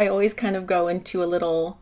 [0.00, 1.78] I always kind of go into a little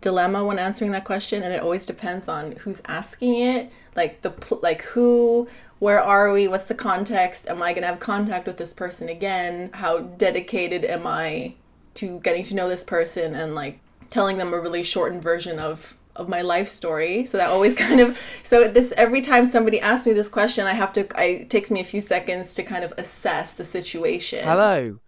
[0.00, 3.70] dilemma when answering that question, and it always depends on who's asking it.
[3.94, 5.46] Like the like who,
[5.78, 6.48] where are we?
[6.48, 7.48] What's the context?
[7.48, 9.70] Am I gonna have contact with this person again?
[9.74, 11.54] How dedicated am I
[11.94, 13.78] to getting to know this person and like
[14.10, 18.00] telling them a really shortened version of of my life story so that always kind
[18.00, 21.50] of so this every time somebody asks me this question i have to I, it
[21.50, 24.98] takes me a few seconds to kind of assess the situation Hello,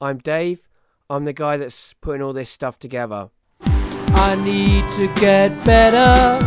[0.00, 0.66] I'm Dave.
[1.14, 3.30] I'm the guy that's putting all this stuff together.
[3.60, 6.44] I need to get better.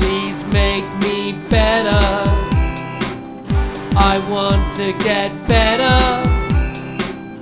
[0.00, 2.02] Please make me better.
[3.96, 5.94] I want to get better,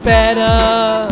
[0.04, 1.08] better,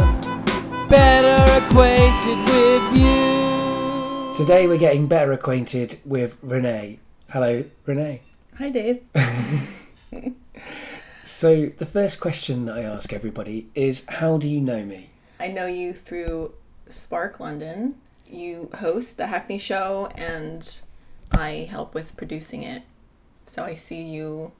[0.91, 4.34] better acquainted with you.
[4.36, 6.98] Today we're getting better acquainted with Renee.
[7.30, 8.20] Hello, Renee.
[8.58, 9.00] hi dave
[11.24, 15.10] So the first question that I ask everybody is, how do you know me?
[15.41, 16.52] i know you through
[16.88, 20.80] spark london you host the hackney show and
[21.33, 22.83] i help with producing it
[23.45, 24.52] so i see you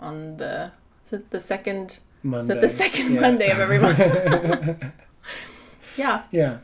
[0.00, 0.72] on the
[1.04, 2.54] is it the second Monday.
[2.54, 3.20] is it the second Yeah.
[3.20, 3.98] monday of every month
[5.98, 6.58] yeah Yeah.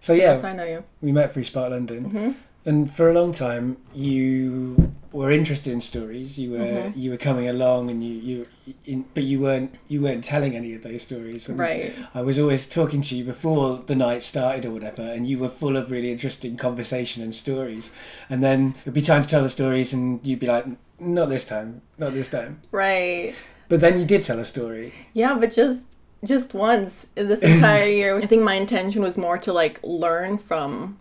[0.00, 2.32] So, so yeah, that's how i know you we met through Spark London, hmm
[2.66, 6.38] and for a long time you were interested in stories.
[6.38, 6.92] You were Mhm.
[6.96, 8.46] you were coming along, and you you,
[8.84, 11.48] in, but you weren't you weren't telling any of those stories.
[11.48, 15.26] And right I was always talking to you before the night started or whatever, and
[15.26, 17.90] you were full of really interesting conversation and stories.
[18.28, 20.66] And then it'd be time to tell the stories, and you'd be like,
[20.98, 23.34] "Not this time, not this time." right
[23.68, 24.92] But then you did tell a story.
[25.14, 28.16] Yeah, but just just once in this entire year.
[28.16, 30.98] I think my intention was more to like learn from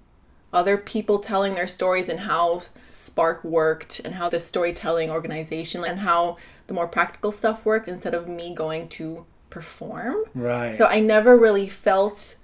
[0.54, 6.00] other people telling their stories and how Spark worked and how the storytelling organization and
[6.00, 6.38] how
[6.68, 10.18] the more practical stuff worked instead of me going to perform.
[10.36, 10.76] Right.
[10.76, 12.36] So I never really felt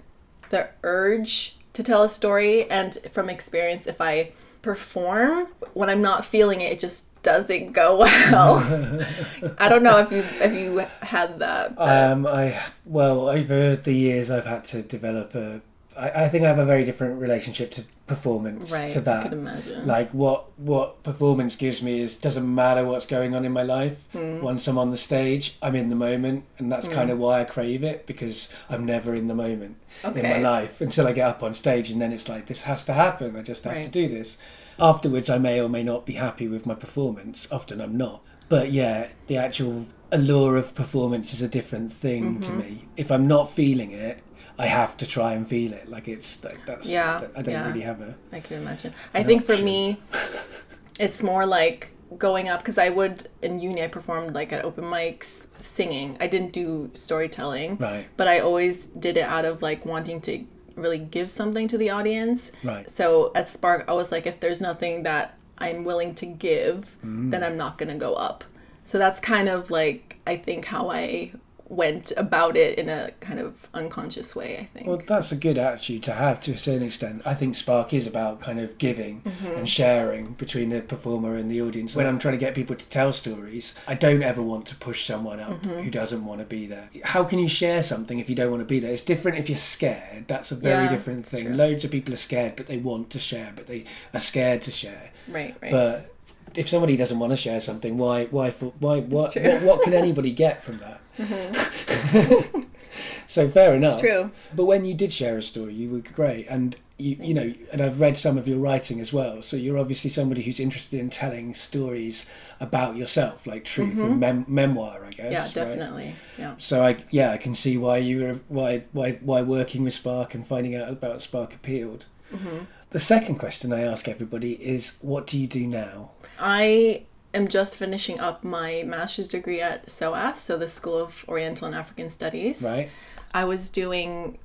[0.49, 6.25] the urge to tell a story and from experience if I perform when I'm not
[6.25, 7.97] feeling it it just doesn't go
[8.31, 8.55] well.
[9.57, 11.75] I don't know if you if you had that.
[11.75, 15.61] but- um, I well over the years I've had to develop a.
[15.99, 18.91] I, I think I have a very different relationship to performance right.
[18.93, 19.23] to I that.
[19.23, 19.85] could imagine.
[19.85, 24.07] like what what performance gives me is doesn't matter what's going on in my life
[24.13, 24.41] Mm.
[24.41, 27.43] once i'm on the stage i'm in the moment and that's kind of why i
[27.43, 31.43] crave it because i'm never in the moment in my life until i get up
[31.43, 34.07] on stage and then it's like this has to happen i just have to do
[34.07, 34.39] this
[34.79, 38.71] afterwards i may or may not be happy with my performance often i'm not but
[38.71, 42.59] yeah the actual allure of performance is a different thing to Mm-hmm.
[42.59, 44.17] me if i'm not feeling it
[44.65, 47.67] i have to try and feel it like it's like that's Yeah, i don't yeah.
[47.67, 48.93] really have a I can imagine.
[49.19, 49.97] I think for me,
[50.99, 54.83] it's more like going up because I would in uni I performed like at open
[54.85, 56.17] mics singing.
[56.19, 60.43] I didn't do storytelling, right but I always did it out of like wanting to
[60.75, 62.51] really give something to the audience.
[62.63, 65.25] right So at Spark, I was like, if there's nothing that
[65.57, 67.31] I'm willing to give, Mm.
[67.31, 68.43] then I'm not gonna go up.
[68.83, 71.31] So that's kind of like I think how I
[71.69, 74.57] went about it in a kind of unconscious way.
[74.57, 74.87] I think.
[74.87, 77.21] Well, that's a good attitude to have to a certain extent.
[77.25, 79.45] I think Spark is about kind of giving Mm-hmm.
[79.59, 81.95] and sharing between the performer and the audience.
[81.95, 85.05] When I'm trying to get people to tell stories, I don't ever want to push
[85.05, 85.81] someone up Mm-hmm.
[85.81, 86.89] who doesn't want to be there.
[87.03, 88.91] How can you share something if you don't want to be there?
[88.91, 90.27] It's different if you're scared.
[90.27, 91.45] That's a very Yeah, different thing.
[91.45, 91.53] true.
[91.55, 94.71] Loads of people are scared, but they want to share, but they are scared to
[94.71, 95.11] share.
[95.27, 95.55] right.
[95.61, 95.71] Right.
[95.71, 96.13] But
[96.55, 99.35] if somebody doesn't want to share something, why, why, for- why, what.
[99.35, 100.99] What, what can anybody get from that?
[103.27, 103.93] so fair enough.
[103.93, 104.31] it's true.
[104.55, 107.81] But when you did share a story, you were great, and you you know, and
[107.81, 109.41] I've read some of your writing as well.
[109.41, 112.29] So you're obviously somebody who's interested in telling stories
[112.59, 115.17] about yourself, like truth and mem- memoir, I guess.
[115.17, 115.31] Mm-hmm.
[115.31, 115.53] Yeah, right?
[115.53, 116.15] definitely.
[116.37, 116.55] Yeah.
[116.57, 120.33] So I yeah, I can see why you were why why why working with Spark
[120.33, 122.05] and finding out about Spark appealed.
[122.33, 122.65] Mm-hmm.
[122.91, 126.09] The second question I ask everybody is, what do you do now?
[126.39, 127.03] I
[127.33, 131.75] am just finishing up my master's degree at SOAS, so the School of Oriental and
[131.75, 132.61] African Studies.
[132.63, 132.89] Right.
[133.33, 134.37] I was doing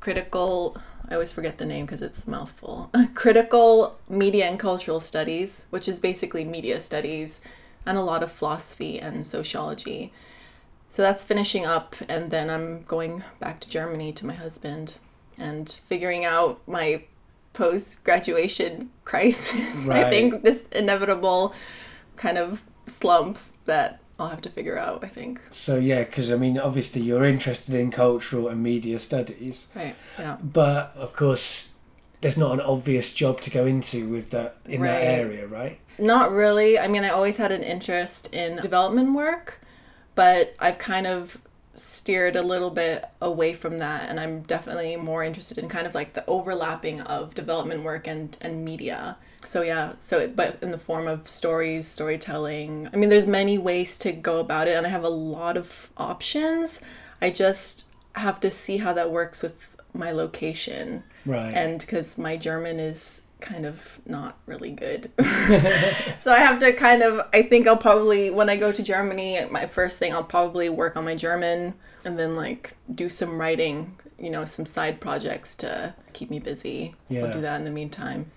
[0.00, 0.76] critical,
[1.08, 2.90] I always forget the name because it's a mouthful.
[3.14, 7.40] critical Media and Cultural Studies, which is basically media studies
[7.86, 10.12] and a lot of philosophy and sociology.
[10.88, 14.98] So that's finishing up, and then I'm going back to Germany to my husband
[15.36, 17.04] and figuring out my
[17.52, 19.88] post graduation crisis.
[19.88, 21.54] I think this inevitable
[22.16, 25.42] kind of slump that I'll have to figure out, I think.
[25.50, 29.66] So yeah, because I mean, obviously you're interested in cultural and media studies.
[29.74, 29.96] Right.
[30.18, 30.36] Yeah.
[30.42, 31.74] But of course,
[32.20, 35.80] there's not an obvious job to go into with that in that area, right?
[35.98, 36.78] Not really.
[36.78, 39.60] I mean, I always had an interest in development work,
[40.14, 41.38] but I've kind of
[41.76, 45.94] steered a little bit away from that and I'm definitely more interested in kind of
[45.94, 49.16] like the overlapping of development work and and media.
[49.46, 52.88] So yeah, so it, but in the form of stories, storytelling.
[52.92, 55.90] I mean there's many ways to go about it and I have a lot of
[55.96, 56.80] options.
[57.20, 61.04] I just have to see how that works with my location.
[61.26, 61.54] Right.
[61.54, 65.10] And cuz my German is kind of not really good.
[66.18, 69.40] so I have to kind of I think I'll probably when I go to Germany,
[69.50, 71.74] my first thing I'll probably work on my German
[72.04, 76.94] and then like do some writing, you know, some side projects to keep me busy.
[77.08, 77.24] Yeah.
[77.24, 78.30] I'll do that in the meantime.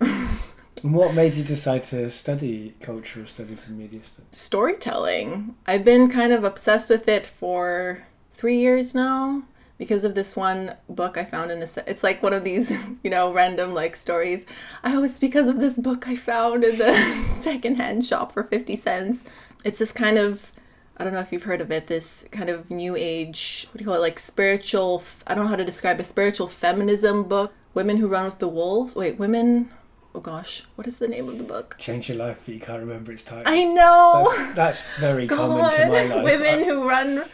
[0.82, 4.28] What made you decide to study cultural studies and media studies?
[4.32, 5.56] Storytelling.
[5.66, 9.42] I've been kind of obsessed with it for 3 years now
[9.78, 12.70] because of this one book I found in a se- it's like one of these
[13.02, 14.44] you know random like stories.
[14.84, 16.94] I it's because of this book I found in the
[17.26, 19.24] secondhand shop for 50 cents.
[19.64, 20.52] It's this kind of
[20.96, 23.84] I don't know if you've heard of it this kind of new age what do
[23.84, 27.52] you call it like spiritual I don't know how to describe a spiritual feminism book.
[27.74, 28.96] Women who run with the wolves.
[28.96, 29.70] Wait, women
[30.14, 31.76] Oh gosh, what is the name of the book?
[31.78, 33.44] Change your life, but you can't remember its title.
[33.46, 34.24] I know.
[34.26, 36.24] That's, that's very common to my life.
[36.24, 37.24] Women I- who run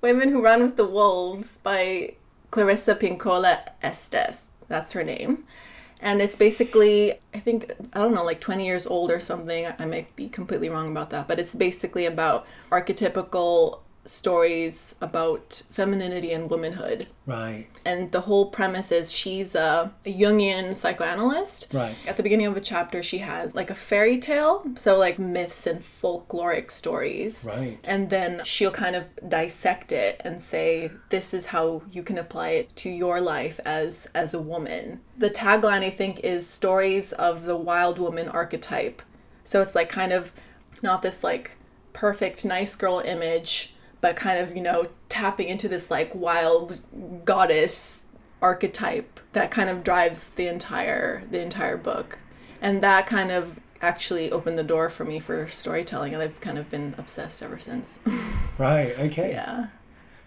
[0.00, 2.14] Women who run with the wolves by
[2.50, 4.44] Clarissa Pinkola Estes.
[4.68, 5.44] That's her name.
[6.00, 9.66] And it's basically I think I don't know like 20 years old or something.
[9.78, 16.32] I might be completely wrong about that, but it's basically about archetypical stories about femininity
[16.32, 17.06] and womanhood.
[17.26, 21.72] Right, And the whole premise is she's a, a Jungian psychoanalyst.
[21.72, 21.94] right.
[22.06, 25.66] At the beginning of a chapter, she has like a fairy tale, so like myths
[25.66, 27.46] and folkloric stories.
[27.48, 27.78] Right.
[27.84, 32.50] And then she'll kind of dissect it and say, this is how you can apply
[32.50, 35.00] it to your life as as a woman.
[35.16, 39.02] The tagline I think is stories of the wild woman archetype.
[39.44, 40.32] So it's like kind of
[40.82, 41.56] not this like
[41.92, 46.80] perfect nice girl image, but kind of, you know, tapping into this like wild
[47.24, 48.06] goddess
[48.42, 52.18] archetype that kind of drives the entire the entire book.
[52.62, 56.58] And that kind of actually opened the door for me for storytelling and I've kind
[56.58, 57.98] of been obsessed ever since.
[58.58, 59.30] Right, okay.
[59.30, 59.68] yeah.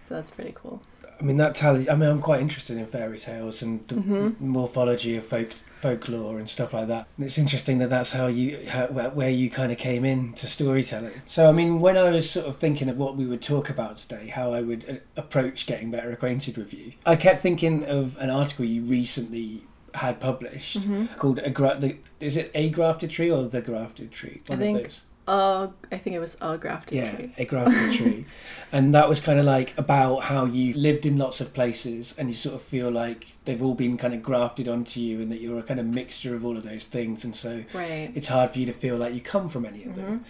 [0.08, 0.82] So that's pretty cool.
[1.20, 1.88] I mean, that tallies.
[1.88, 4.48] I mean, I'm quite interested in fairy tales and the Mm-hmm.
[4.48, 5.50] morphology of folk
[5.84, 7.06] folklore and stuff like that.
[7.16, 10.32] And it's interesting that that's how you how, where, where you kind of came in
[10.34, 11.12] to storytelling.
[11.26, 13.98] So, I mean, when I was sort of thinking of what we would talk about
[13.98, 18.16] today, how I would uh, approach getting better acquainted with you, I kept thinking of
[18.18, 19.64] an article you recently
[19.94, 21.14] had published Mm-hmm.
[21.16, 24.40] called a gra- the, is it a grafted tree or the grafted tree?
[24.46, 24.88] One think
[25.26, 27.34] Uh, I think it was a grafted Yeah, tree.
[27.38, 28.26] a grafted tree,
[28.72, 32.28] and that was kind of like about how you lived in lots of places, and
[32.28, 35.40] you sort of feel like they've all been kind of grafted onto you, and that
[35.40, 38.10] you're a kind of mixture of all of those things, and so Right.
[38.14, 40.00] it's hard for you to feel like you come from any of Mm-hmm.
[40.02, 40.24] them.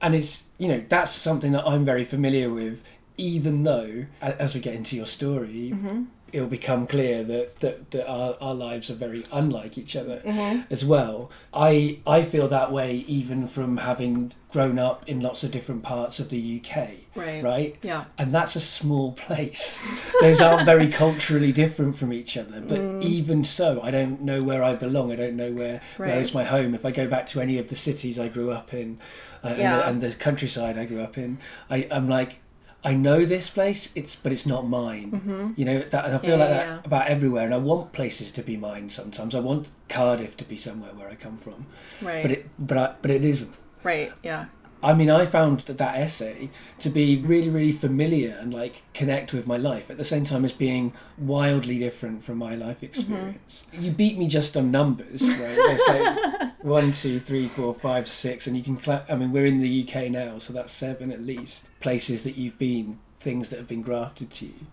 [0.00, 2.82] And it's you know that's something that I'm very familiar with,
[3.18, 5.72] even though as we get into your story.
[5.74, 6.04] Mm-hmm.
[6.32, 10.62] It'll become clear that, that, that our, our lives are very unlike each other Mm-hmm.
[10.72, 11.30] as well.
[11.52, 16.20] I I feel that way even from having grown up in lots of different parts
[16.20, 16.90] of the UK.
[17.14, 17.42] Right.
[17.42, 17.76] Right?
[17.82, 18.04] Yeah.
[18.18, 19.90] And that's a small place.
[20.20, 22.60] Those aren't very culturally different from each other.
[22.60, 23.02] But Mm.
[23.02, 25.10] even so, I don't know where I belong.
[25.10, 26.18] I don't know where, where Right.
[26.18, 26.74] is my home.
[26.74, 28.98] If I go back to any of the cities I grew up in
[29.42, 29.76] uh, and, Yeah.
[29.78, 31.38] the, and the countryside I grew up in,
[31.70, 32.41] I, I'm like,
[32.84, 35.54] I know this place, it's but it's not mine.
[35.56, 36.30] You know that, and I feel Mm-hmm.
[36.30, 36.80] Yeah, like that yeah.
[36.84, 37.44] about everywhere.
[37.44, 38.88] And I want places to be mine.
[38.90, 41.66] Sometimes I want Cardiff to be somewhere where I come from,
[42.00, 42.22] Right.
[42.22, 43.54] but it but I, but it isn't.
[43.84, 44.12] right.
[44.22, 44.46] Yeah.
[44.82, 49.32] I mean, I found that that essay to be really, really familiar and like connect
[49.32, 52.86] with my life at the same time as being wildly different from my life mm-hmm.
[52.86, 53.66] experience.
[53.72, 55.78] You beat me just on numbers, right?
[55.88, 58.76] Like one, two, three, four, five, six, and you can.
[58.76, 62.36] Cla- I mean, we're in the UK now, so that's seven at least places that
[62.36, 64.66] you've been, things that have been grafted to you.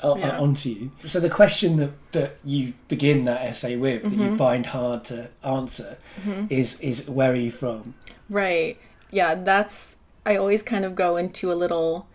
[0.00, 0.38] o- Yeah.
[0.38, 0.90] Uh, onto you.
[1.06, 4.36] So the question that, that you begin that essay with, that you mm-hmm.
[4.36, 6.46] find hard to answer, mm-hmm.
[6.50, 7.94] is is where are you from?
[8.28, 8.78] Right.
[9.10, 12.08] Yeah, that's I always kind of go into a little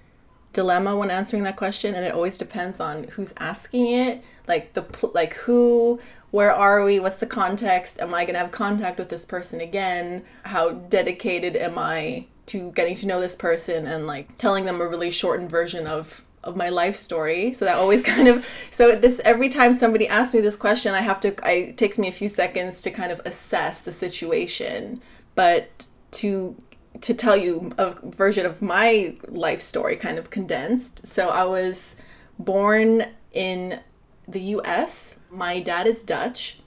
[0.54, 4.86] dilemma when answering that question and it always depends on who's asking it, like the
[5.14, 6.00] like who
[6.32, 7.00] where are we?
[7.00, 8.00] What's the context?
[8.00, 10.24] Am I going to have contact with this person again?
[10.46, 14.88] How dedicated am I to getting to know this person and like telling them a
[14.88, 17.54] really shortened version of of my life story.
[17.54, 21.02] So that always kind of so this every time somebody asks me this question, I
[21.02, 25.02] have to I it takes me a few seconds to kind of assess the situation.
[25.36, 26.56] But to
[27.00, 31.08] to tell you a version of my life story kind of condensed.
[31.08, 31.96] So I was
[32.38, 33.80] born in
[34.28, 35.20] the US.
[35.30, 36.62] My dad is Dutch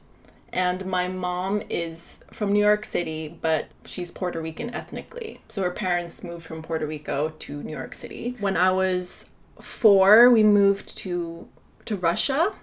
[0.55, 5.41] and my mom is from New York City, but she's Puerto Rican ethnically.
[5.49, 8.37] So her parents moved from Puerto Rico to New York City.
[8.39, 11.49] When I was four, we moved to
[11.87, 12.55] to Russia,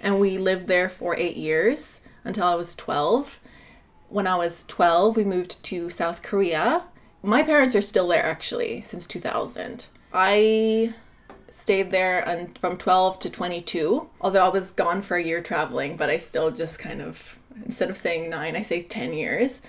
[0.00, 3.40] and we lived there for eight years until I was twelve.
[4.10, 6.84] When I was twelve, we moved to South Korea.
[7.22, 9.86] My parents are still there actually since two thousand.
[10.12, 10.94] I
[11.50, 15.96] stayed there and from 12 to 22 although i was gone for a year traveling
[15.96, 19.60] but i still just kind of instead of saying nine i say 10 years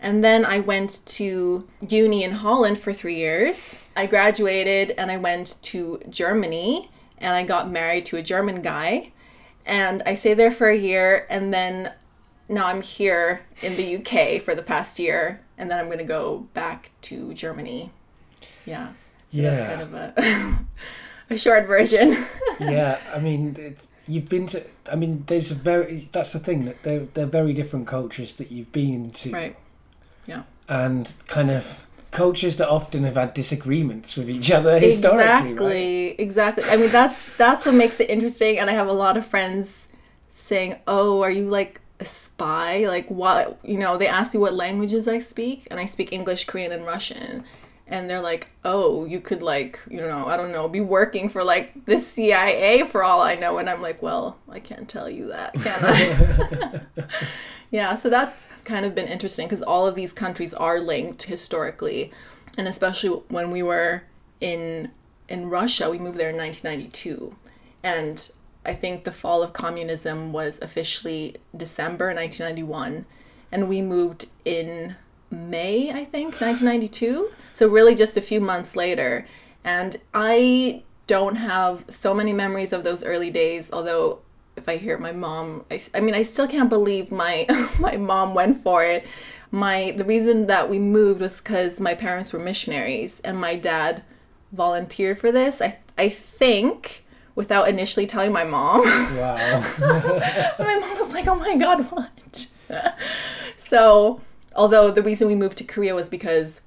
[0.00, 3.76] and then I went to uni in Holland for three years.
[3.96, 9.12] I graduated and I went to Germany and I got married to a German guy.
[9.66, 11.92] And I stayed there for a year and then
[12.48, 16.04] now I'm here in the UK for the past year and then I'm going to
[16.04, 17.90] go back to Germany.
[18.64, 18.88] Yeah.
[18.88, 18.94] So
[19.30, 19.50] Yeah.
[19.50, 20.58] that's kind of a,
[21.34, 22.16] a short version.
[22.60, 24.62] yeah, I mean, it, you've been to.
[24.90, 26.08] I mean, there's a very.
[26.12, 29.56] That's the thing that they're they're very different cultures that you've been to, right.
[30.26, 30.42] Yeah.
[30.68, 36.08] And kind of cultures that often have had disagreements with each other historically.
[36.08, 36.14] Right?
[36.18, 39.18] exactly exactly i mean that's that's what makes it interesting and i have a lot
[39.18, 39.88] of friends
[40.34, 44.54] saying oh are you like a spy like what you know they ask you what
[44.54, 47.44] languages i speak and i speak english korean and russian.
[47.90, 51.42] And they're like oh you could like you know i don't know be working for
[51.42, 53.56] like the cia for all i know.
[53.56, 56.80] And i'm like well i can't tell you that can i?
[57.70, 62.12] Yeah so that's kind of been interesting because all of these countries are linked historically.
[62.58, 64.02] And especially when we were
[64.40, 64.90] in
[65.28, 67.34] in Russia we moved there in 1992
[67.82, 68.30] and
[68.68, 73.06] I think the fall of communism was officially December 1991
[73.50, 74.96] and we moved in
[75.30, 79.26] May I think 1992 so really just a few months later
[79.64, 84.20] and I don't have so many memories of those early days although
[84.58, 87.46] if I hear my mom, I, I mean, I still can't believe my
[87.78, 89.06] my mom went for it.
[89.50, 94.02] My the reason that we moved was because my parents were missionaries and my dad
[94.52, 95.62] volunteered for this.
[95.62, 97.04] I I think
[97.38, 98.80] without initially telling my mom.
[98.80, 99.36] Wow.
[100.58, 102.48] my mom was like, "Oh my god, what?"
[103.56, 104.20] so,
[104.56, 106.62] although the reason we moved to Korea was because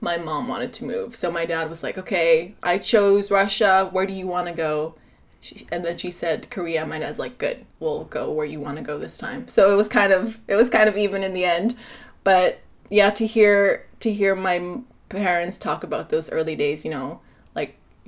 [0.00, 1.16] my mom wanted to move.
[1.16, 3.88] So my dad was like, "Okay, I chose Russia.
[3.90, 4.94] Where do you want to go?"
[5.40, 6.86] She, and then she said Korea.
[6.86, 9.76] My dad's like, "Good, we'll go where you want to go this time." So it
[9.76, 11.74] was kind of it was kind of even in the end,
[12.22, 17.20] but yeah, to hear to hear my parents talk about those early days, you know,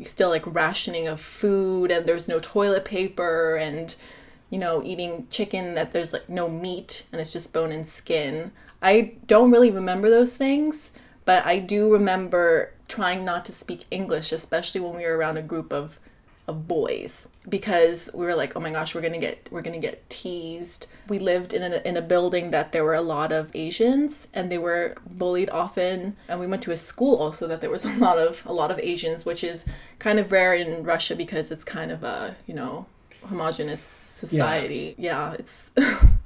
[0.02, 3.94] still like rationing of food and there's no toilet paper and
[4.50, 8.52] you know eating chicken that there's like no meat and it's just bone and skin.
[8.82, 10.92] I don't really remember those things,
[11.24, 15.42] but I do remember trying not to speak English, especially when we were around a
[15.42, 15.98] group of
[16.46, 20.86] boys because we were like oh my gosh we're gonna get we're gonna get teased.
[21.08, 24.50] We lived in a, in a building that there were a lot of asians and
[24.50, 26.16] they were bullied often.
[26.28, 28.70] And we went to a school also that there was a lot of a lot
[28.70, 29.64] of asians which is
[29.98, 32.86] kind of rare in russia because it's kind of a you know
[33.26, 34.94] homogenous society.
[34.98, 35.72] Yeah, it's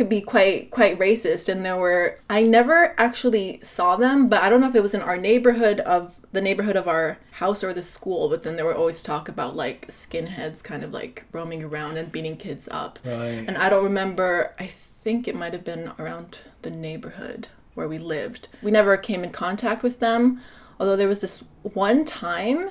[0.00, 1.46] could be quite quite racist.
[1.50, 4.94] And there were I never actually saw them but I don't know if it was
[4.94, 8.64] in our neighborhood of the neighborhood of our house or the school but then there
[8.64, 12.98] were always talk about like skinheads kind of like roaming around and beating kids up.
[13.04, 13.44] Right.
[13.46, 17.98] and I don't remember I think it might have been around the neighborhood where we
[17.98, 18.48] lived.
[18.62, 20.40] We never came in contact with them
[20.78, 22.70] although there was this one time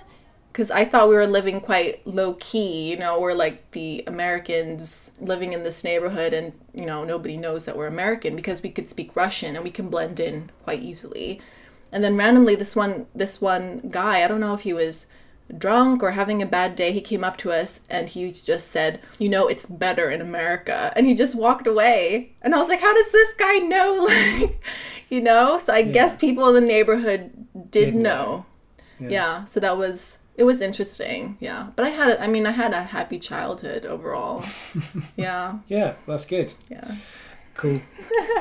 [0.59, 2.91] because I thought we were living quite low key.
[2.91, 7.63] You know, we're like the Americans living in this neighborhood, and you know, nobody knows
[7.63, 11.39] that we're American because we could speak Russian and we can blend in quite easily.
[11.93, 15.07] And then randomly, this one, this one guy, I don't know if he was
[15.57, 18.99] drunk or having a bad day, he came up to us and he just said,
[19.17, 22.33] "You know, it's better in America," and he just walked away.
[22.41, 24.09] And I was like, "How does this guy know?"
[24.41, 24.61] Like,
[25.07, 25.57] you know.
[25.57, 27.31] So I guess people in the neighborhood
[27.71, 28.45] did Did know.
[28.99, 29.45] know yeah.
[29.45, 32.83] so that was it was interesting yeah but i had I mean i had a
[32.97, 34.43] happy childhood overall
[35.25, 36.49] yeah Yeah, that's good.
[36.69, 36.95] yeah
[37.55, 37.81] Cool.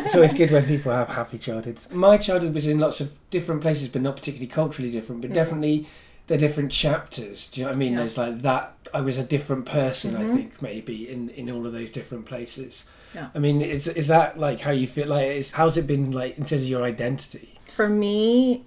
[0.05, 1.90] it's always good when people have happy childhoods.
[1.90, 5.88] My childhood was in lots of different places, but not particularly culturally different, but definitely
[6.28, 7.49] they're different chapters.
[7.50, 7.93] Do you know what I mean?
[7.95, 7.99] Yeah.
[7.99, 8.75] There's like that.
[8.95, 10.35] I was a different person, I Mhm.
[10.37, 12.85] think, maybe in in all of those different places.
[13.12, 13.28] Yeah.
[13.35, 15.09] I mean, is is that like how you feel?
[15.09, 17.49] Like, is how's it been like in terms of your identity?
[17.78, 18.64] for me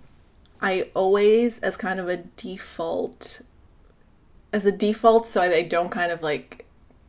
[0.62, 3.42] i always as kind of a default
[4.54, 6.66] as a default so I, don't kind of like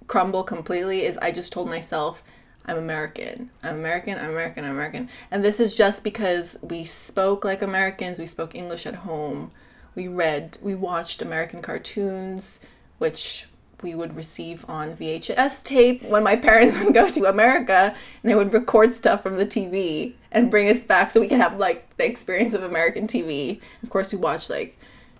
[0.06, 2.23] crumble completely is i just told myself
[2.66, 3.50] i'm american.
[3.62, 5.09] I'm american i'm american i'm american.
[5.30, 9.50] And this is just because we spoke like americans we spoke english at home
[9.94, 12.61] we read we watched american cartoons
[12.99, 13.47] which
[13.82, 18.35] we would receive on VHS tape when my parents would go to America and they
[18.35, 21.97] would record stuff from the TV and bring us back so we can have like
[21.97, 23.61] the experience of American TV.
[23.83, 24.77] Of course, we watch like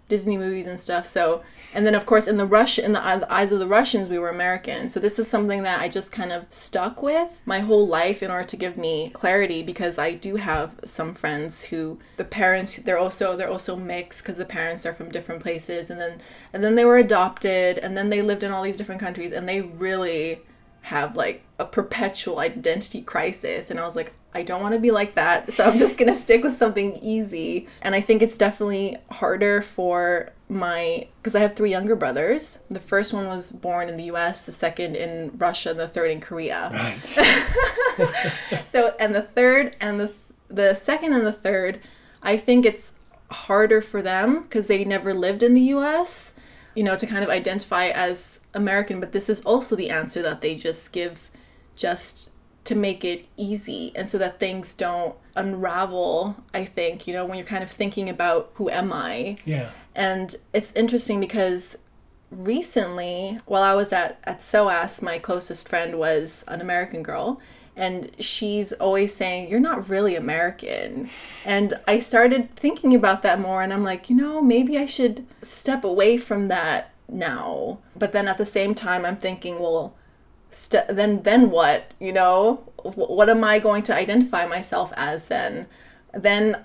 [0.09, 1.07] Disney movies and stuff.
[1.07, 1.43] So,
[1.75, 4.29] and then of course in the Rush in the eyes of the Russians, we were
[4.29, 4.91] American.
[4.91, 8.31] So this is something that I just kind of stuck with my whole life in
[8.31, 12.99] order to give me clarity because I do have some friends who the parents they're
[12.99, 16.21] also they're also mixed because the parents are from different places and then
[16.53, 19.49] and then they were adopted and then they lived in all these different countries and
[19.49, 20.43] they really
[20.83, 24.91] have like a perpetual identity crisis and I was like I don't want to be
[24.91, 25.53] like that.
[25.53, 27.69] So I'm just going to stick with something easy.
[27.83, 32.61] And I think it's definitely harder for my because I have three younger brothers.
[32.71, 36.11] The first one was born in the US, the second in Russia, and the third
[36.11, 36.71] in Korea.
[36.73, 37.07] Right.
[38.65, 40.13] so and the third and the
[40.49, 41.81] the second and the third,
[42.23, 42.93] I think it's
[43.31, 46.35] harder for them because they never lived in the US,
[46.75, 50.41] you know, to kind of identify as American, but this is also the answer that
[50.41, 51.31] they just give
[51.77, 52.33] just
[52.65, 53.93] to make it easy.
[53.95, 58.09] And so that things don't unravel i think you know when you're kind of thinking
[58.09, 59.37] about who am i.
[59.45, 59.71] Yeah.
[59.95, 61.79] and it's interesting because
[62.31, 67.41] recently while i was at, at soas my closest friend was an american girl
[67.75, 71.09] and she's always saying you're not really american.
[71.45, 75.27] And i started thinking about that more and i'm like you know maybe i should
[75.41, 77.79] step away from that now.
[77.95, 79.95] But then at the same time i'm thinking well
[80.55, 82.63] st- then then what you know?
[82.83, 85.67] What am i going to identify myself as then?
[86.13, 86.65] Then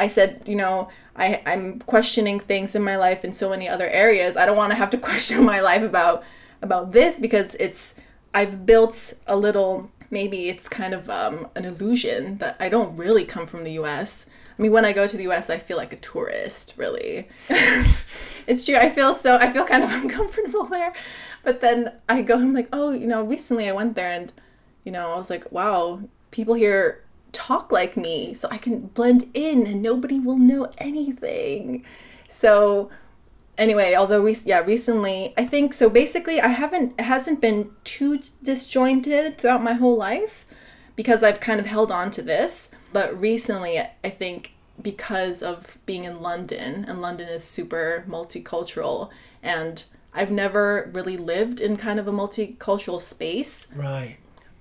[0.00, 3.88] i said you know I, i'm questioning things in my life in so many other
[3.88, 4.36] areas.
[4.36, 6.22] I don't want to have to question my life about
[6.62, 7.94] about this because it's
[8.34, 13.24] i've built a little maybe it's kind of um, an illusion that i don't really
[13.24, 14.26] come from the us
[14.58, 17.28] i mean when i go to the us i feel like a tourist really
[18.48, 20.92] it's true i feel so i feel kind of uncomfortable there.
[21.44, 24.32] But then i go i'm like oh you know recently i went there and
[24.84, 26.00] you know i was like wow
[26.30, 31.84] people here talk like me so i can blend in and nobody will know anything.
[32.26, 32.90] So
[33.56, 38.20] anyway although we yeah recently i think so basically i haven't it hasn't been too
[38.42, 40.46] disjointed throughout my whole life
[40.94, 42.70] because i've kind of held on to this.
[42.92, 49.10] But recently i think because of being in london and london is super multicultural
[49.42, 54.16] and i've never really lived in kind of a multicultural space Right.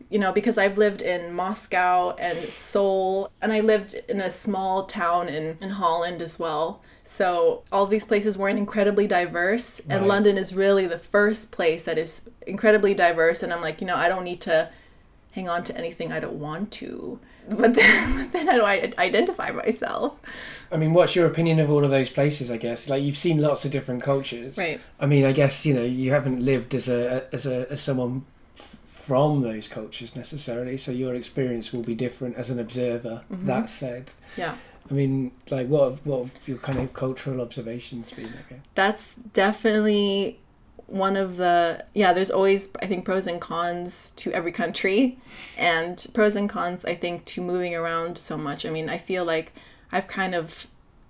[0.09, 4.85] you know, because I've lived in Moscow and Seoul, and I lived in a small
[4.85, 6.81] town in, in Holland as well.
[7.03, 11.97] So all these places weren't incredibly diverse, and London is really the first place that
[11.97, 13.43] is incredibly diverse.
[13.43, 14.69] And I'm like, you know, I don't need to
[15.33, 17.19] hang on to anything I don't want to.
[17.49, 20.19] But then, but then how do I identify myself?
[20.71, 22.51] I mean, what's your opinion of all of those places?
[22.51, 24.57] I guess like you've seen lots of different cultures.
[24.57, 24.79] Right.
[24.99, 28.25] I mean, I guess you know you haven't lived as a as a as someone
[28.57, 33.21] f- from those cultures necessarily, so your experience will be different as an observer.
[33.31, 33.45] Mm-hmm.
[33.45, 34.55] That said, Yeah.
[34.89, 38.27] I mean, like what have, what have your kind of cultural observations been?
[38.27, 38.59] I guess.
[38.75, 40.39] that's definitely
[40.87, 45.19] one of the yeah there's always i think pros and cons to every country.
[45.57, 48.65] And pros and cons i think to moving around so much.
[48.65, 49.53] I mean i feel like
[49.91, 50.67] i've kind of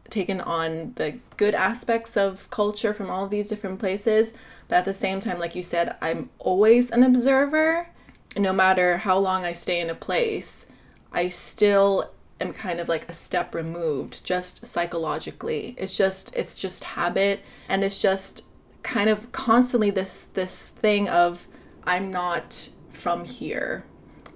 [0.10, 4.34] taken on the good aspects of culture from all these different places.
[4.68, 7.88] But at the same time like you said i'm always an observer.
[8.36, 10.66] No matter how long i stay in a place
[11.14, 15.76] i still am kind of like a step removed just psychologically.
[15.78, 17.42] It's just it's just habit.
[17.70, 18.47] And it's just
[18.84, 21.48] kind of constantly this this thing of
[21.86, 23.86] i'm not from here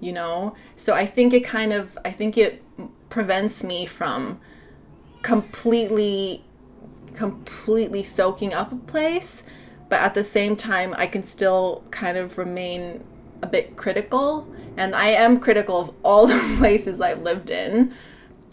[0.02, 0.54] you know?
[0.76, 2.62] So i think it kind of i think it
[3.08, 4.40] prevents me from
[5.22, 6.44] completely
[7.14, 9.44] completely soaking up a place
[9.88, 13.04] but at the same time i can still kind of remain
[13.42, 17.92] a bit critical and i am critical of all the places i've lived in.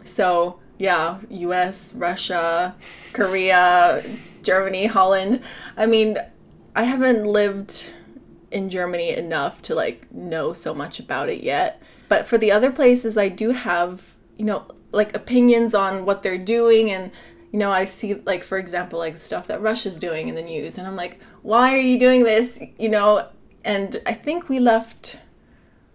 [0.04, 2.75] So yeah us russia
[3.12, 4.04] korea
[4.50, 5.42] germany holland.
[5.78, 6.18] I mean
[6.76, 7.94] i haven't lived
[8.52, 11.82] in germany enough to like know so much about it yet.
[12.08, 16.46] But for the other places i do have you know like opinions on what they're
[16.58, 16.90] doing.
[16.90, 17.12] And
[17.52, 20.78] you know i see like for example like stuff that russia's doing in the news.
[20.78, 22.62] And i'm like why are you doing this?
[22.78, 23.28] You know?
[23.64, 25.20] And i think we left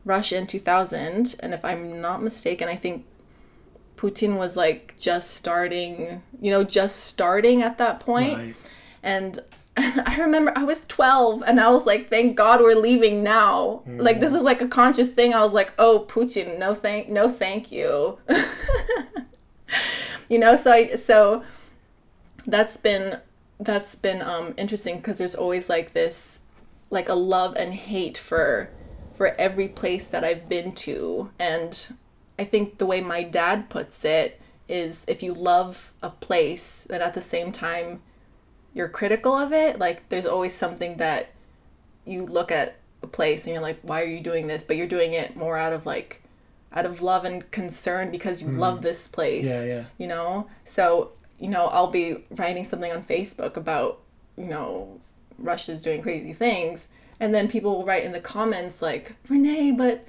[0.04, 3.06] russia in 2000 and if i'm not mistaken i think
[4.04, 8.54] putin was like just starting you know just starting at that point Right.
[9.02, 9.38] and
[9.76, 13.82] I remember I was 12 and I was like, thank God we're leaving now.
[13.88, 15.34] Like this was like a conscious thing.
[15.34, 18.18] I was like, oh Putin, no thank no thank you.
[20.28, 21.42] you know, so I so
[22.46, 23.18] that's been
[23.58, 26.42] that's been um interesting because there's always like this
[26.90, 28.70] like a love and hate for
[29.14, 31.30] for every place that I've been to.
[31.40, 31.94] And
[32.38, 37.02] I think the way my dad puts it is if you love a place, then
[37.02, 38.02] at the same time
[38.72, 39.78] you're critical of it.
[39.78, 41.30] Like there's always something that
[42.04, 44.64] you look at a place and you're like, why are you doing this?
[44.64, 46.22] But you're doing it more out of like
[46.72, 48.58] out of love and concern because you mm.
[48.58, 49.46] love this place.
[49.46, 49.84] Yeah, yeah.
[49.96, 50.48] You know?
[50.64, 54.00] So, you know, I'll be writing something on Facebook about,
[54.36, 55.00] you know,
[55.38, 56.88] Russia's doing crazy things.
[57.20, 60.04] And then people will write in the comments like, Renee, but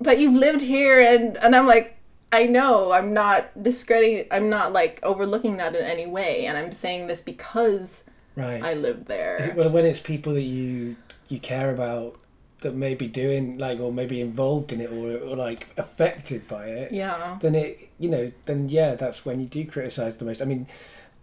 [0.00, 1.96] but you've lived here and and I'm like,
[2.32, 6.46] I know, I'm not discrediting I'm not like overlooking that in any way.
[6.46, 8.04] And I'm saying this because
[8.36, 8.62] Right.
[8.62, 9.54] I live there.
[9.56, 10.96] Well, when it's people that you
[11.28, 12.16] you care about
[12.60, 16.66] that may be doing like or maybe involved in it or, or like affected by
[16.66, 17.38] it, Yeah.
[17.40, 20.42] then it you know then yeah that's when you do criticize the most.
[20.42, 20.66] I mean,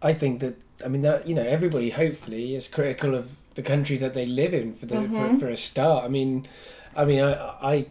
[0.02, 3.98] I think that I mean that you know everybody hopefully is critical of the country
[3.98, 5.34] that they live in for the Mm-hmm.
[5.36, 6.06] for, for a start.
[6.06, 6.48] I mean,
[6.96, 7.86] I mean I I.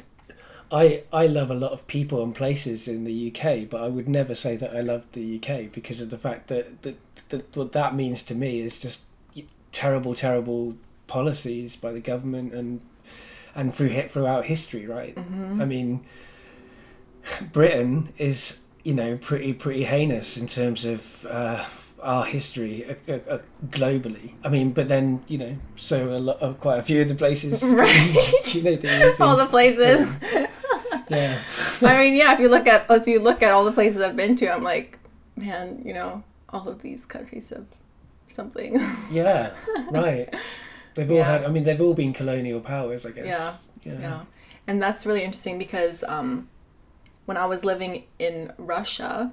[0.72, 4.08] I, I love a lot of people and places in the UK, but I would
[4.08, 6.96] never say that I love the UK because of the fact that, that,
[7.28, 9.04] that what that means to me is just
[9.70, 12.80] terrible, terrible policies by the government and
[13.54, 15.16] and through throughout history, right?
[15.18, 16.06] I mean,
[17.52, 21.66] Britain is you know pretty pretty heinous in terms of uh,
[22.02, 24.32] our history uh, uh, uh, globally.
[24.42, 27.14] I mean, but then you know, so a lot of quite a few of the
[27.14, 28.64] places, Right.
[28.64, 30.08] you know, all the places.
[31.12, 31.38] yeah,
[31.82, 34.16] I mean, yeah, if you look at if you look at all the places I've
[34.16, 34.98] been to, I'm like,
[35.36, 37.66] man, you know, all of these countries have
[38.28, 38.80] something.
[39.10, 39.54] yeah,
[39.90, 40.32] right.
[40.94, 41.24] They've all Yeah.
[41.24, 41.44] had.
[41.44, 43.26] I mean, they've all been colonial powers, I guess.
[43.26, 43.54] Yeah.
[43.84, 44.00] Yeah.
[44.00, 44.22] yeah.
[44.66, 46.48] And that's really interesting because um,
[47.24, 49.32] when I was living in Russia,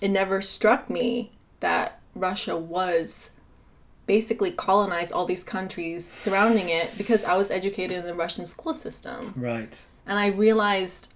[0.00, 3.32] it never struck me that Russia was
[4.06, 8.72] basically colonized all these countries surrounding it because I was educated in the Russian school
[8.72, 9.34] system.
[9.36, 9.84] Right.
[10.06, 11.14] And I realized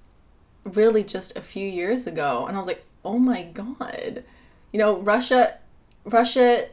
[0.65, 4.25] really just a few years ago, and I was like, oh my God.
[4.73, 5.59] You know, Russia,
[6.05, 6.67] Russia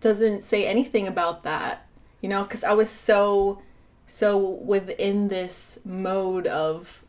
[0.00, 1.86] doesn't say anything about that,
[2.20, 3.62] you know, because I was so,
[4.06, 7.04] so within this mode of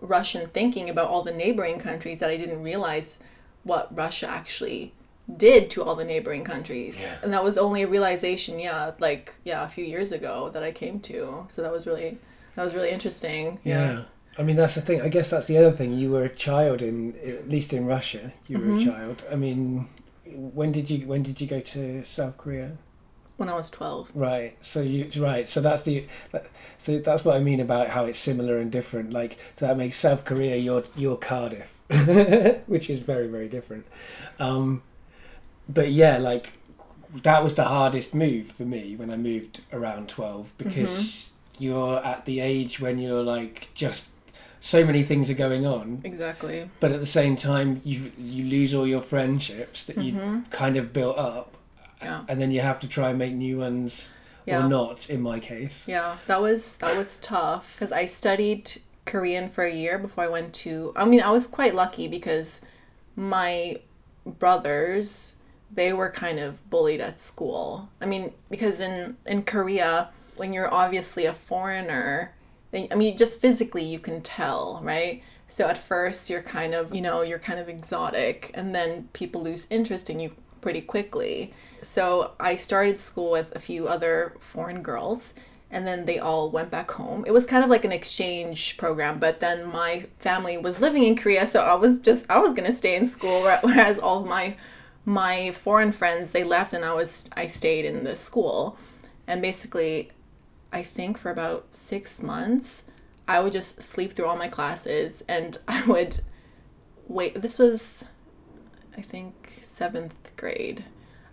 [0.00, 3.18] Russian thinking about all the neighboring countries that I didn't realize
[3.64, 4.94] what Russia actually
[5.36, 7.02] did to all the neighboring countries.
[7.02, 7.16] Yeah.
[7.22, 10.72] And that was only a realization, yeah, like, yeah, a few years ago that I
[10.72, 11.44] came to.
[11.48, 12.18] So that was really,
[12.60, 13.58] that was really interesting.
[13.64, 14.02] Yeah.
[14.38, 15.00] I mean, that's the thing.
[15.00, 15.94] I guess that's the other thing.
[15.94, 18.32] You were a child in, at least in Russia.
[18.48, 18.88] You were Mm-hmm.
[18.88, 19.24] a child.
[19.32, 19.88] I mean,
[20.26, 22.76] when did you when did you go to South Korea?
[23.38, 24.10] When I was 12.
[24.14, 24.56] Right.
[24.60, 25.48] So you right.
[25.48, 26.06] So that's the.
[26.32, 26.46] that-
[26.78, 29.10] So that's what I mean about how it's similar and different.
[29.12, 31.74] Like so that makes South Korea your your Cardiff,
[32.66, 33.86] which is very very different.
[34.38, 34.82] Um,
[35.68, 36.52] but yeah, like
[37.22, 41.29] that was the hardest move for me when I moved around twelve because
[41.60, 44.10] you're at the age when you're like just
[44.60, 46.68] so many things are going on Exactly.
[46.80, 50.40] but at the same time you you lose all your friendships that you mm-hmm.
[50.50, 51.56] kind of built up
[52.02, 52.24] Yeah.
[52.28, 54.12] and then you have to try and make new ones
[54.46, 54.66] Yeah.
[54.66, 59.48] or not in my case Yeah, that was that was tough because I studied Korean
[59.48, 60.92] for a year before I went to.
[60.94, 62.60] I mean, I was quite lucky because
[63.16, 63.80] my
[64.24, 65.36] brothers
[65.72, 67.88] they were kind of bullied at school.
[68.00, 72.32] I mean, because in in Korea, when you're obviously a foreigner,
[72.72, 75.22] I mean, just physically you can tell, right?
[75.46, 79.42] So at first you're kind of, you know, you're kind of exotic, and then people
[79.42, 81.52] lose interest in you pretty quickly.
[81.82, 85.34] So I started school with a few other foreign girls,
[85.70, 87.24] and then they all went back home.
[87.26, 91.16] It was kind of like an exchange program, but then my family was living in
[91.16, 94.56] Korea, so I was just I was gonna stay in school, whereas all of my
[95.04, 98.78] my foreign friends they left, and I was I stayed in the school,
[99.26, 100.10] and basically
[100.72, 102.84] I think for about six months,
[103.26, 106.20] I would just sleep through all my classes and I would
[107.08, 107.40] wait.
[107.40, 108.06] This was,
[108.96, 110.84] I think, seventh grade.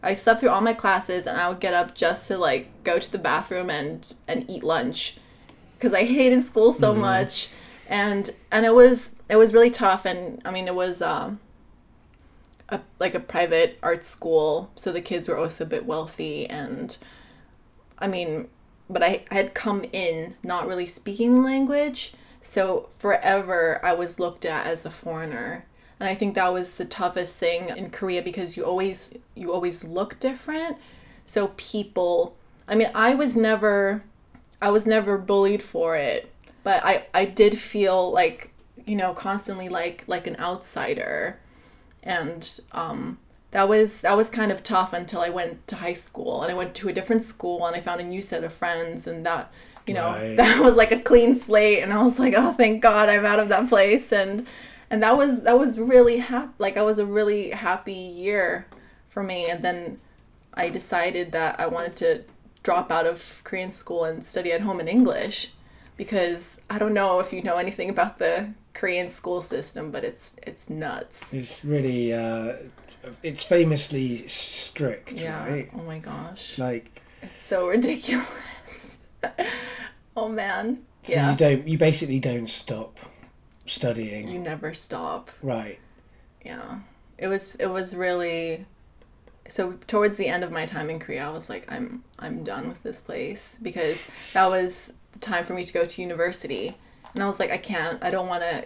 [0.03, 2.99] I slept through all my classes and I would get up just to like go
[2.99, 5.17] to the bathroom and and eat lunch
[5.73, 7.49] because I hated school so much
[7.89, 11.39] and and it was it was really tough and I mean it was um
[12.69, 16.95] a, like a private art school so the kids were also a bit wealthy and
[17.97, 18.49] I mean
[18.89, 22.13] but I, I had come in not really speaking the language
[22.47, 25.65] so forever I was looked at as a foreigner.
[25.99, 29.83] And I think that was the toughest thing in Korea because you always you always
[29.83, 30.77] look different.
[31.25, 34.03] So people I mean I was never
[34.61, 36.31] I was never bullied for it
[36.63, 38.53] but I I did feel like
[38.85, 41.39] you know constantly like like an outsider.
[42.03, 43.17] And um
[43.51, 46.55] that was that was kind of tough until I went to high school and I
[46.55, 49.51] went to a different school and I found a new set of friends and that
[49.85, 50.35] you know Right.
[50.37, 53.39] that was like a clean slate and I was like oh thank God I'm out
[53.39, 54.45] of that place and
[54.89, 58.67] and that was that was really happy like I was a really happy year
[59.09, 59.99] for me and then
[60.53, 62.23] I decided that I wanted to
[62.63, 65.53] drop out of Korean school and study at home in English
[65.95, 70.35] because I don't know if you know anything about the Korean school system, but it's
[70.45, 71.33] it's nuts.
[71.33, 72.53] It's really, uh,
[73.23, 75.47] it's famously strict, Yeah.
[75.47, 75.69] right?
[75.73, 76.57] Oh my gosh.
[76.59, 78.99] Like, It's so ridiculous.
[80.17, 80.83] oh man.
[81.03, 81.31] so yeah.
[81.31, 82.97] you don't, you basically don't stop
[83.65, 85.29] studying, you never stop.
[85.41, 85.79] right?
[86.45, 86.79] yeah
[87.17, 88.63] it was it was really
[89.49, 92.69] so towards the end of my time in korea i was like i'm i'm done
[92.69, 96.77] with this place because that was the time for me to go to university
[97.13, 98.63] and i was like i can't i don't want to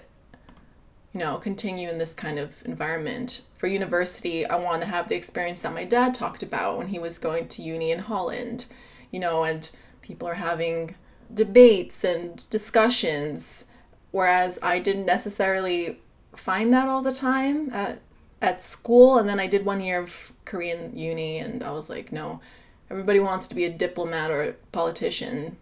[1.13, 3.43] you know continue in this kind of environment.
[3.57, 6.97] For university i want to have the experience that my dad talked about when he
[6.97, 8.65] was going to uni in holland
[9.11, 9.69] you know and
[10.01, 10.95] people are having
[11.31, 13.67] debates and discussions
[14.09, 15.99] whereas i didn't necessarily
[16.35, 18.01] find that all the time at
[18.41, 22.11] at school and then I did one year of Korean uni and I was like
[22.11, 22.41] no
[22.89, 25.57] everybody wants to be a diplomat or a politician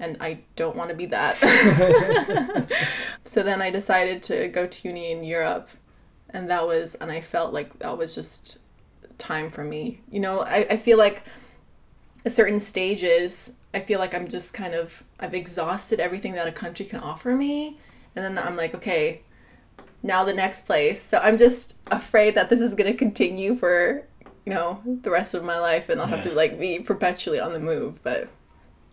[0.00, 1.36] and I don't want to be that
[3.24, 5.68] so then I decided to go to uni in Europe
[6.30, 8.58] and that was and I felt like that was just
[9.18, 11.22] time for me you know I, I feel like
[12.24, 16.52] at certain stages I feel like I'm just kind of I've exhausted everything that a
[16.52, 17.78] country can offer me
[18.16, 19.22] and then I'm like okay
[20.02, 21.02] now the next place.
[21.02, 24.06] So I'm just afraid that this is going to continue for,
[24.44, 27.52] you know, the rest of my life and I'll have to like be perpetually on
[27.52, 28.28] the move, but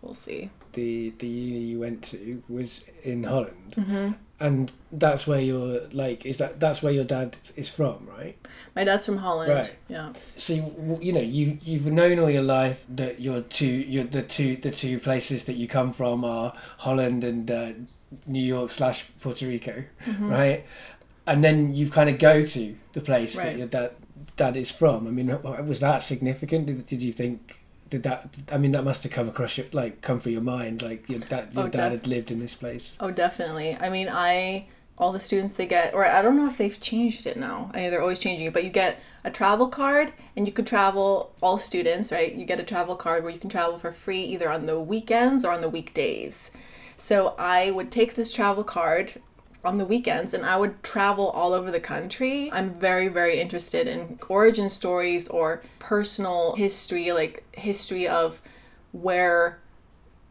[0.02, 0.50] we'll see.
[0.72, 4.12] The the uni you went to was in Holland, Mm-hmm.
[4.40, 8.36] and that's where you're like, is that that's where your dad is from, right?
[8.76, 9.50] My dad's from Holland.
[9.52, 9.76] Right.
[9.88, 10.12] Yeah.
[10.36, 14.22] So you, you know you you've known all your life that your two your the
[14.22, 17.72] two the two places that you come from are Holland and uh,
[18.26, 20.30] New York slash Puerto Rico, Mm-hmm.
[20.30, 20.64] right?
[21.26, 23.44] And then you kind of go to the place Right.
[23.46, 23.90] that your dad
[24.36, 25.06] dad is from.
[25.06, 25.26] I mean,
[25.66, 26.66] was that significant?
[26.66, 27.57] Did, did you think?
[27.90, 28.28] Did that?
[28.52, 30.82] I mean, that must have come across your like come through your mind.
[30.82, 32.96] Like your dad, your Oh, dad def- had lived in this place.
[33.00, 33.76] Oh, definitely.
[33.80, 34.66] I mean, I
[34.98, 37.70] all the students they get, or I don't know if they've changed it now.
[37.72, 40.66] I know they're always changing it, but you get a travel card, and you could
[40.66, 41.32] travel.
[41.40, 42.32] All students, right?
[42.34, 45.44] You get a travel card where you can travel for free either on the weekends
[45.44, 46.50] or on the weekdays.
[46.96, 49.14] So I would take this travel card
[49.64, 52.50] on the weekends and I would travel all over the country.
[52.52, 58.40] I'm very, very interested in origin stories or personal history, like history of
[58.92, 59.58] where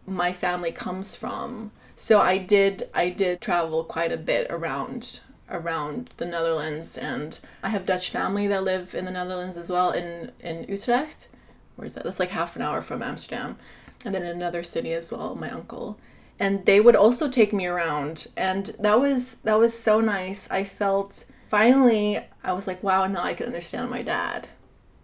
[0.06, 1.72] my family comes from.
[1.96, 7.70] So I did I did travel quite a bit around around the Netherlands and I
[7.70, 11.28] have Dutch family that live in the Netherlands as well in in Utrecht.
[11.76, 12.04] Where's that?
[12.04, 13.58] That's like half an hour from Amsterdam.
[14.06, 15.98] And then another city as well, my uncle.
[16.40, 20.50] And they would also take me around and that was that was so nice.
[20.52, 24.48] I felt finally I was like, wow, now I can understand my dad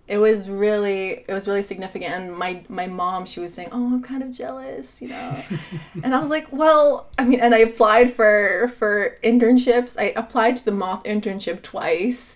[0.07, 3.85] it was really it was really significant and my my mom she was saying oh
[3.93, 5.37] i'm kind of jealous you know
[6.03, 10.57] and i was like well i mean and i applied for for internships i applied
[10.57, 12.35] to the moth internship twice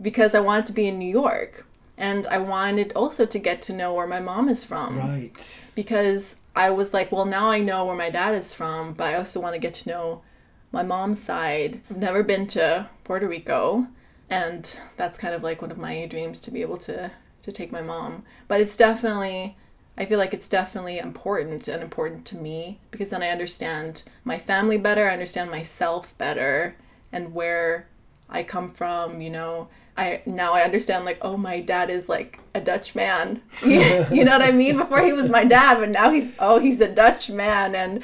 [0.00, 1.66] because i wanted to be in new york
[1.98, 5.66] and i wanted also to get to know where my mom is from Right.
[5.74, 9.14] because I was like, well, now I know where my dad is from, but I
[9.14, 10.22] also want to get to know
[10.70, 11.80] my mom's side.
[11.90, 13.88] I've never been to Puerto Rico,
[14.30, 17.10] and that's kind of like one of my dreams to be able to
[17.42, 18.24] to take my mom.
[18.48, 19.56] But it's definitely
[19.96, 24.38] I feel like it's definitely important and important to me because then I understand my
[24.38, 26.76] family better, I understand myself better
[27.12, 27.86] and where
[28.28, 29.68] I come from, you know.
[29.96, 33.42] I now I understand like oh my dad is like a Dutch man.
[33.64, 34.76] you know what I mean?
[34.76, 38.02] Before he was my dad, but now he's oh he's a Dutch man and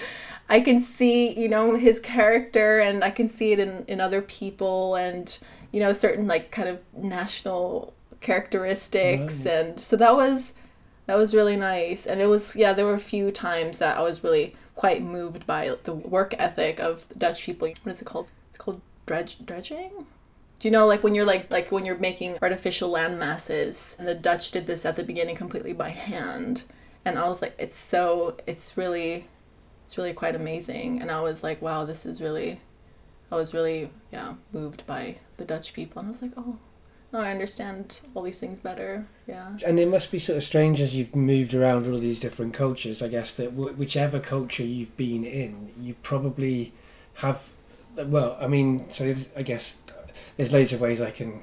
[0.49, 4.21] I can see, you know, his character and I can see it in, in other
[4.21, 5.39] people and,
[5.71, 9.55] you know, certain like kind of national characteristics Right.
[9.55, 10.55] and so that was
[11.07, 14.03] that was really nice and it was yeah there were a few times that i
[14.03, 18.29] was really quite moved by the work ethic of dutch people what is it called
[18.49, 19.91] it's called dredge dredging
[20.61, 24.07] do you know like when you're like like when you're making artificial land masses and
[24.07, 26.65] the dutch did this at the beginning completely by hand
[27.05, 29.27] and i was like it's so it's really
[29.85, 32.61] it's really quite amazing and i was like wow this is really
[33.33, 36.57] i was really yeah moved by the dutch people and i was like oh
[37.13, 40.81] no i understand all these things better yeah And it must be sort of strange
[40.81, 43.03] as you've moved around all these different cultures.
[43.03, 46.73] I guess that w- whichever culture you've been in, you probably
[47.15, 47.53] have.
[47.97, 49.81] Well, I mean, so I guess
[50.41, 51.43] there's loads of ways I can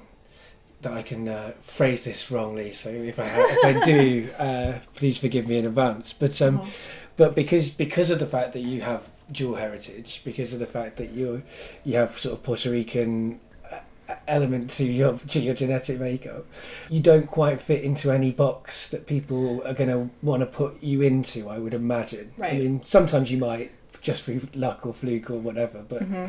[0.82, 2.72] that I can uh, phrase this wrongly.
[2.72, 6.14] So if I if I do, uh, please forgive me in advance.
[6.14, 6.68] But um, Oh.
[7.16, 10.98] but because because of the fact that you have dual heritage, because of the fact
[10.98, 11.44] that you
[11.86, 13.40] you have sort of Puerto Rican
[13.72, 16.48] uh, element to your to your genetic makeup.
[16.90, 20.82] You don't quite fit into any box that people are going to want to put
[20.82, 21.50] you into.
[21.50, 22.32] I would imagine.
[22.36, 22.54] Right.
[22.54, 23.70] I mean, sometimes you might
[24.02, 26.26] just through luck or fluke or whatever, but Mm-hmm.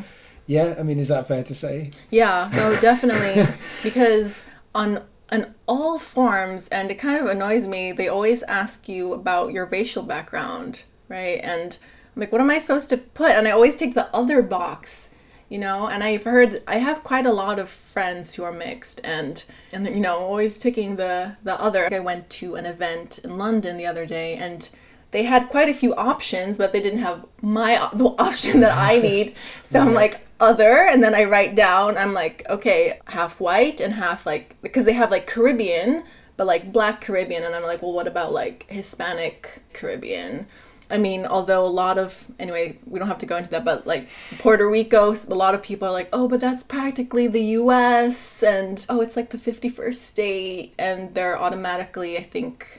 [0.49, 0.75] Yeah.
[0.79, 1.91] I mean, is that fair to say?
[2.09, 3.45] Yeah, no, definitely.
[3.83, 9.13] because on on all forms, and it kind of annoys me, they always ask you
[9.13, 11.39] about your racial background, right?
[11.43, 11.77] And
[12.15, 13.31] I'm like, what am I supposed to put?
[13.33, 15.11] And I always take the other box,
[15.49, 15.87] you know.
[15.87, 19.87] And I've heard I have quite a lot of friends who are mixed, and and
[19.87, 21.93] you know, always taking the the other.
[21.93, 24.67] I went to an event in London the other day, and
[25.11, 28.99] they had quite a few options, but they didn't have my the option that I
[29.09, 29.35] need.
[29.63, 31.97] So I'm like other, and then I write down.
[31.97, 36.03] I'm like, okay, half white and half like because they have like Caribbean,
[36.37, 40.45] but like Black Caribbean, and I'm like, well, what about like Hispanic Caribbean?
[40.91, 43.85] I mean, although a lot of anyway, we don't have to go into that, but
[43.85, 48.41] like Puerto Rico, a lot of people are like, oh, but that's practically the U.S.
[48.41, 52.78] and oh, it's like the 51st state, and they're automatically, I think,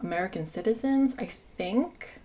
[0.00, 1.14] American citizens.
[1.18, 2.20] I think.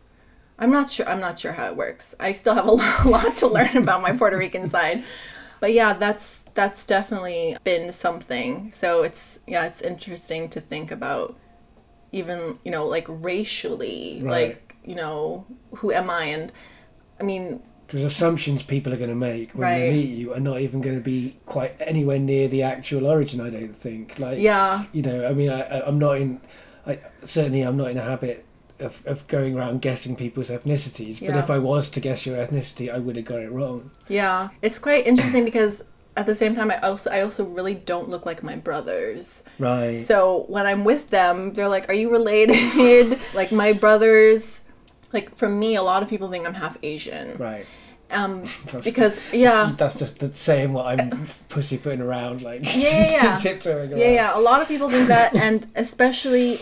[0.57, 1.07] I'm not sure.
[1.07, 2.15] I'm not sure how it works.
[2.19, 2.71] I still have a
[3.09, 5.03] lot, to learn about my Puerto Rican side,
[5.59, 8.71] but yeah, that's that's definitely been something.
[8.71, 11.35] So it's yeah, it's interesting to think about,
[12.13, 14.31] even you know, like racially, Right.
[14.49, 15.45] like you know,
[15.77, 16.25] who am I?
[16.25, 16.51] And
[17.19, 20.61] I mean, Because assumptions people are going to make when they meet you are not
[20.61, 23.41] even going to be quite anywhere near the actual origin.
[23.41, 24.19] I don't think.
[24.19, 26.39] Like yeah, you know, I mean, I- I'm not in.
[26.87, 28.45] I certainly I'm not in a habit
[28.79, 31.19] of, of going around guessing people's ethnicities.
[31.19, 31.39] But Yeah.
[31.39, 33.91] if I was to guess your ethnicity, I would have got it wrong.
[34.09, 34.49] yeah.
[34.61, 35.83] It's quite interesting because
[36.17, 39.43] at the same time, I also I also really don't look like my brothers.
[39.59, 39.97] Right.
[39.97, 44.61] So when I'm with them, they're like, "Are you related?" like my brothers,
[45.11, 47.37] like for me, a lot of people think I'm half Asian.
[47.37, 47.65] right.
[48.11, 48.43] Um,
[48.83, 53.37] because yeah, That's just the saying what I'm pussyfooting around, like Yeah, yeah, yeah.
[53.37, 53.99] tiptoeing around.
[53.99, 54.37] yeah, yeah.
[54.37, 56.59] A lot of people think that, and especially,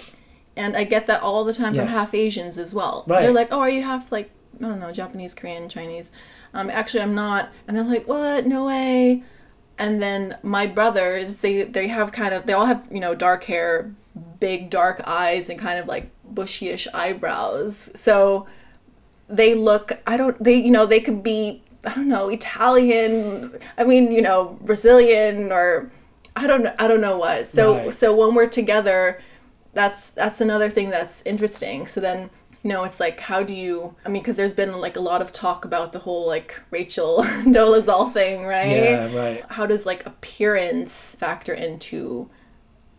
[0.56, 3.04] and I get that all the time from half Asians as well.
[3.08, 3.22] Right.
[3.24, 6.12] They're like, "Oh, are you half like I don't know, Japanese, Korean, Chinese?"
[6.54, 7.50] Um, actually, I'm not.
[7.68, 8.46] And they're like, "What?
[8.46, 9.24] No way."
[9.80, 13.46] And then my brothers, they they have kind of they all have you know dark
[13.46, 13.92] hair,
[14.40, 17.92] big dark eyes, and kind of like bushyish eyebrows.
[17.96, 18.48] So
[19.30, 23.84] they look i don't they you know they could be i don't know italian i
[23.84, 25.90] mean you know brazilian or
[26.36, 27.94] i don't know i don't know what so Right.
[27.94, 29.20] so when we're together
[29.74, 31.86] that's that's another thing that's interesting.
[31.86, 32.30] So then
[32.64, 35.22] you know it's like how do you i mean because there's been like a lot
[35.22, 38.72] of talk about the whole like rachel dolezal thing right?
[38.72, 39.46] Yeah, right.
[39.50, 42.30] how does like appearance factor into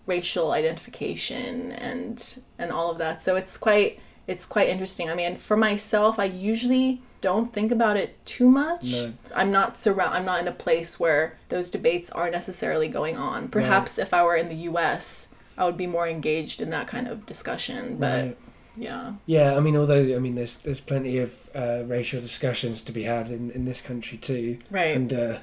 [0.06, 3.22] racial identification and and all of that?
[3.22, 5.10] So it's quite it's quite interesting.
[5.10, 8.92] I mean for myself i usually don't think about it too much.
[8.92, 9.14] No.
[9.34, 13.48] i'm not surround i'm not in a place where those debates are necessarily going on.
[13.48, 17.06] Perhaps if i were in the us i would be more engaged in that kind
[17.08, 18.36] of discussion but Right.
[18.76, 19.12] yeah.
[19.26, 23.04] Yeah, I mean, although I mean, there's there's plenty of uh, racial discussions to be
[23.04, 24.96] had in, in this country too, right.
[24.96, 25.38] And uh,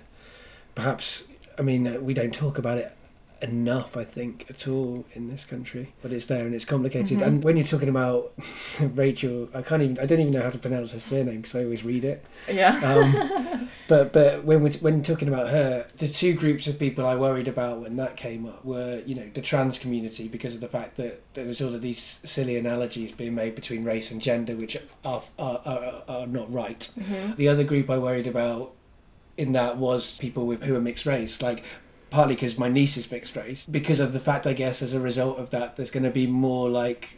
[0.76, 2.92] perhaps I mean uh, we don't talk about it
[3.42, 3.98] enough.
[3.98, 7.20] I think at all in this country, but it's there and it's complicated.
[7.20, 7.26] Mhm.
[7.28, 8.34] And when you're talking about
[8.82, 11.64] Rachel, I can't even I don't even know how to pronounce her surname because I
[11.64, 12.24] always read it.
[12.52, 17.06] yeah Um, but but when we're, when talking about her, the two groups of people
[17.06, 20.62] I worried about when that came up were you know the trans community because of
[20.62, 24.22] the fact that there was all of these silly analogies being made between race and
[24.22, 26.90] gender, which are are, are, are not right.
[27.00, 27.36] Mhm.
[27.38, 28.72] The other group I worried about
[29.38, 31.64] in that was people with who are mixed race, like
[32.12, 35.00] partly because my niece is mixed race, because of the fact I guess as a
[35.00, 37.18] result of that, there's going to be more like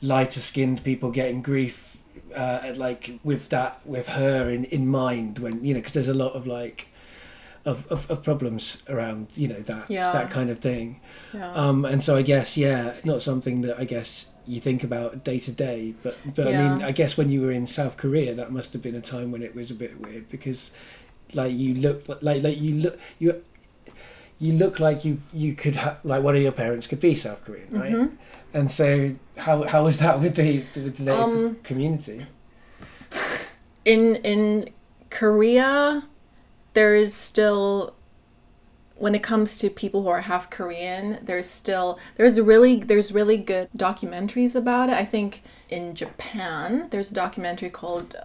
[0.00, 1.96] lighter skinned people getting grief,
[2.34, 6.14] uh, like with that with her in in mind when you know because there's a
[6.14, 6.88] lot of like.
[7.64, 10.12] Of, of, of problems around you know that Yeah.
[10.12, 11.00] that kind of thing
[11.34, 14.84] yeah um, and so I guess yeah, it's not something that I guess you think
[14.84, 15.94] about day to day.
[16.00, 18.82] But but I mean, I guess when you were in South Korea, that must have
[18.82, 20.70] been a time when it was a bit weird because,
[21.34, 23.42] like, you look like like you look you.
[24.38, 27.44] You look like you you could ha- like one of your parents could be South
[27.44, 27.92] Korean, right?
[27.92, 28.10] Mhm.
[28.54, 32.26] And so how how was that with the with the native Um, community?
[33.84, 34.70] in in
[35.10, 36.04] Korea,
[36.74, 37.94] there is still
[38.98, 43.36] when it comes to people who are half Korean, there's still there's really there's really
[43.36, 44.94] good documentaries about it.
[44.94, 48.16] I think in Japan, there's a documentary called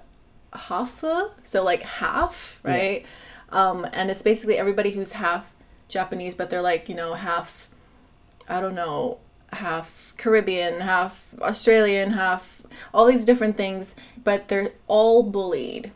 [0.53, 2.71] Hafu, so like half, Yeah.
[2.71, 3.05] right?
[3.49, 5.53] Um, and it's basically everybody who's half
[5.91, 7.69] Japanese, but they're like you know half
[8.51, 9.19] I don't know,
[9.53, 12.61] half Caribbean, half Australian, half
[12.93, 15.91] all these different things, but they're all bullied.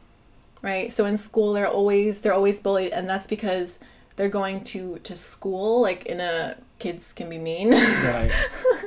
[0.61, 0.91] Right?
[0.91, 3.79] So in school they're always they're always bullied and that's because
[4.15, 7.71] they're going to to school like in a kids can be mean.
[7.71, 8.31] Right.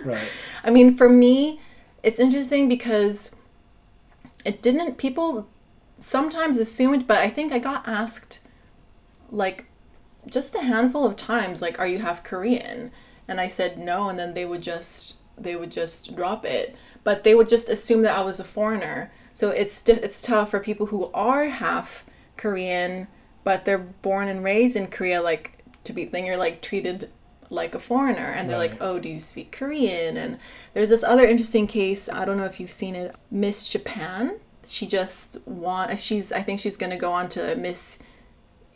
[0.05, 0.29] Right.
[0.63, 1.61] I mean, for me,
[2.05, 3.33] it's interesting because
[4.45, 5.49] it didn't people
[5.99, 8.41] sometimes assumed, but I think I got asked
[9.31, 9.68] like
[10.31, 12.91] just a handful of times like are you half Korean?
[13.27, 16.77] And I said no and then they would just they would just drop it.
[17.05, 19.13] But they would just assume that I was a foreigner.
[19.33, 22.05] So it's it's tough for people who are half
[22.37, 23.09] Korean
[23.45, 27.11] but they're born and raised in Korea like to be then you're like treated
[27.51, 30.39] like a foreigner and they're like oh do you speak korean and
[30.75, 34.87] there's this other interesting case i don't know if you've seen it miss japan she
[34.87, 38.03] just want she's i think she's going to go on to miss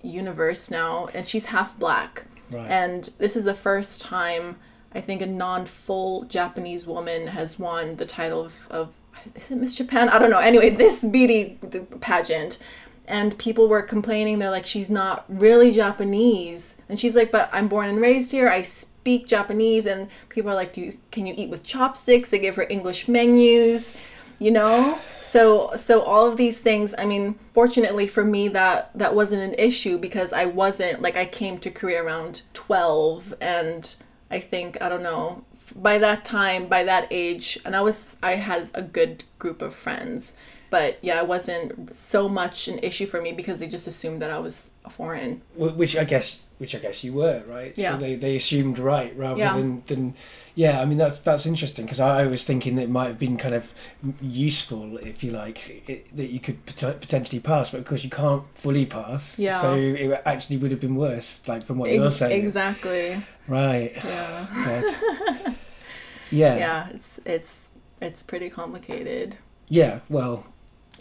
[0.02, 2.24] universe now and she's half black.
[2.50, 2.70] Right.
[2.70, 4.56] and this is the first time
[4.92, 8.94] i think a non-full japanese woman has won the title of, of
[9.34, 10.08] is it miss japan?
[10.08, 10.38] I don't know.
[10.38, 11.58] Anyway this beauty
[12.00, 12.58] pageant.
[13.06, 14.38] And people were complaining.
[14.38, 16.76] They're like she's not really japanese.
[16.88, 18.48] And she's like but i'm born and raised here.
[18.48, 19.86] I speak japanese.
[19.86, 22.30] And people are like do you can you eat with chopsticks?
[22.30, 23.94] They give her english menus
[24.42, 29.14] you know so so all of these things i mean fortunately for me that that
[29.14, 33.94] wasn't an issue because i wasn't like i came to korea around 12 and
[34.30, 35.44] i think i don't know
[35.76, 39.74] by that time by that age and i was i had a good group of
[39.74, 40.34] friends
[40.70, 44.30] but yeah it wasn't so much an issue for me because they just assumed that
[44.30, 47.72] i was a foreign which I guess which I guess you were right.
[47.76, 47.92] Yeah.
[47.92, 49.56] So they, they assumed right rather Yeah.
[49.56, 50.14] than than
[50.54, 50.80] yeah.
[50.80, 53.54] I mean that's that's interesting because I was thinking that it might have been kind
[53.54, 53.72] of
[54.20, 58.10] useful if you like it, that you could pot- potentially pass, but of course you
[58.10, 59.38] can't fully pass.
[59.38, 59.58] Yeah.
[59.58, 62.42] So it actually would have been worse, like from what you're saying.
[62.42, 63.92] exactly Right.
[64.04, 64.46] yeah
[66.30, 66.56] yeah.
[66.56, 69.36] yeah it's it's it's pretty complicated
[69.68, 70.46] Yeah, well,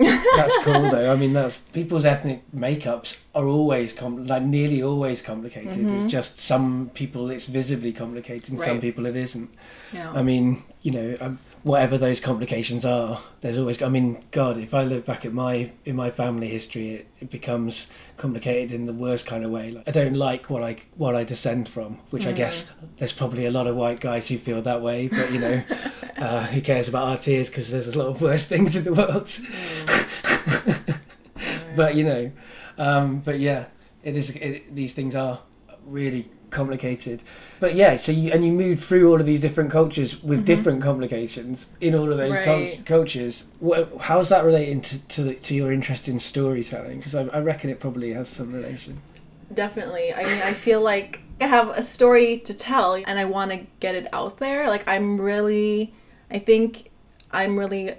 [0.01, 1.11] that's cool though.
[1.11, 5.89] I mean, that's people's ethnic makeups are always com- like nearly always complicated.
[5.91, 8.79] It's just some people it's visibly complicated, and some Mm-hmm.
[8.79, 9.49] People it isn't.
[9.93, 13.81] yeah I mean, you know, um, whatever those complications are, there's always.
[13.81, 17.29] I mean, God, if I look back at my in my family history, it, it
[17.29, 17.91] becomes
[18.21, 19.71] complicated in the worst kind of way.
[19.71, 22.73] Like, I don't like what I what I descend from, which I guess Mm.
[22.97, 25.07] there's probably a lot of white guys who feel that way.
[25.07, 25.63] But you know,
[26.17, 27.49] uh, who cares about our tears?
[27.49, 29.29] Because there's a lot of worse things in the world.
[31.75, 32.31] but you know,
[32.77, 33.65] um, but yeah,
[34.03, 34.35] it is.
[34.35, 35.39] It, these things are
[35.85, 37.23] really complicated.
[37.59, 40.83] But yeah, so you and you moved through all of these different cultures with different
[40.83, 42.83] complications in all of those cul- Mm-hmm.
[42.83, 43.45] Cultures.
[43.59, 46.97] What, how's that relating to to, to your interest in storytelling?
[46.97, 49.01] Because I, I reckon it probably has some relation.
[49.53, 50.13] Definitely.
[50.13, 53.65] I mean, I feel like I have a story to tell and I want to
[53.79, 54.67] get it out there.
[54.67, 55.93] Like, I'm really,
[56.29, 56.89] I think
[57.31, 57.91] I'm really,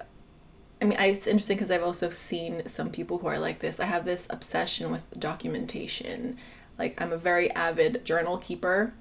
[0.81, 3.79] I mean, I, it's interesting because I've also seen some people who are like this.
[3.79, 6.37] I have this obsession with documentation.
[6.77, 8.93] Like, I'm a very avid journal keeper.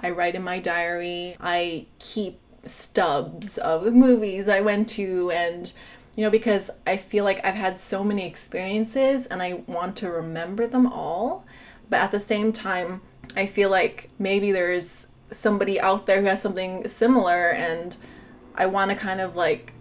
[0.00, 1.36] I write in my diary.
[1.40, 5.72] I keep stubs of the movies I went to and
[6.16, 10.10] you know because I feel like I've had so many experiences and I want to
[10.10, 11.44] remember them all
[11.88, 13.02] but at the same time
[13.36, 17.96] I feel like maybe there's somebody out there who has something similar and
[18.54, 19.72] I want to kind of like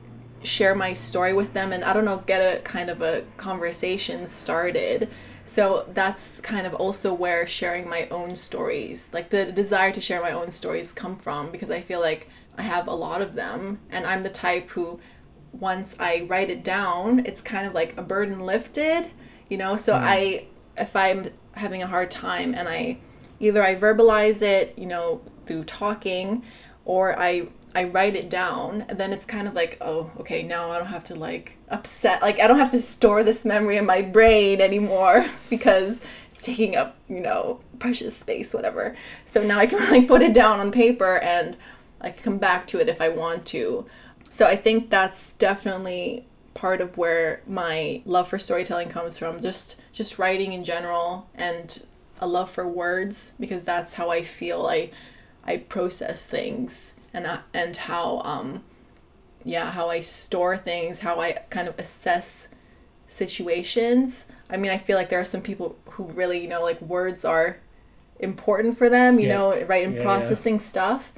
[0.43, 4.27] share my story with them and I don't know get a kind of a conversation
[4.27, 5.09] started
[5.45, 10.21] so that's kind of also where sharing my own stories like the desire to share
[10.21, 12.27] my own stories come from because I feel like
[12.57, 14.99] I have a lot of them and I'm the type who
[15.53, 19.09] once I write it down it's kind of like a burden lifted
[19.49, 19.75] you know?
[19.75, 20.05] So mm-hmm.
[20.05, 20.45] I
[20.77, 22.97] if I'm having a hard time and I
[23.39, 26.43] either I verbalize it you know through talking
[26.85, 30.77] or I I write it down, then it's kind of like, oh, okay, now I
[30.77, 34.01] don't have to like upset, like I don't have to store this memory in my
[34.01, 36.01] brain anymore because
[36.31, 38.95] it's taking up, you know, precious space, whatever.
[39.25, 41.57] So now I can like put it down on paper and
[41.99, 43.85] I can come back to it if I want to.
[44.29, 49.41] So I think that's definitely part of where my love for storytelling comes from.
[49.41, 51.85] Just just writing in general and
[52.19, 54.91] a love for words because that's how I feel I
[55.43, 58.63] I process things and uh, and how um
[59.43, 62.49] yeah how I store things how I kind of assess
[63.07, 66.81] situations I mean I feel like there are some people who really you know like
[66.81, 67.57] words are
[68.19, 69.35] important for them you Yeah.
[69.37, 70.03] know right in Yeah, yeah.
[70.03, 71.13] processing stuff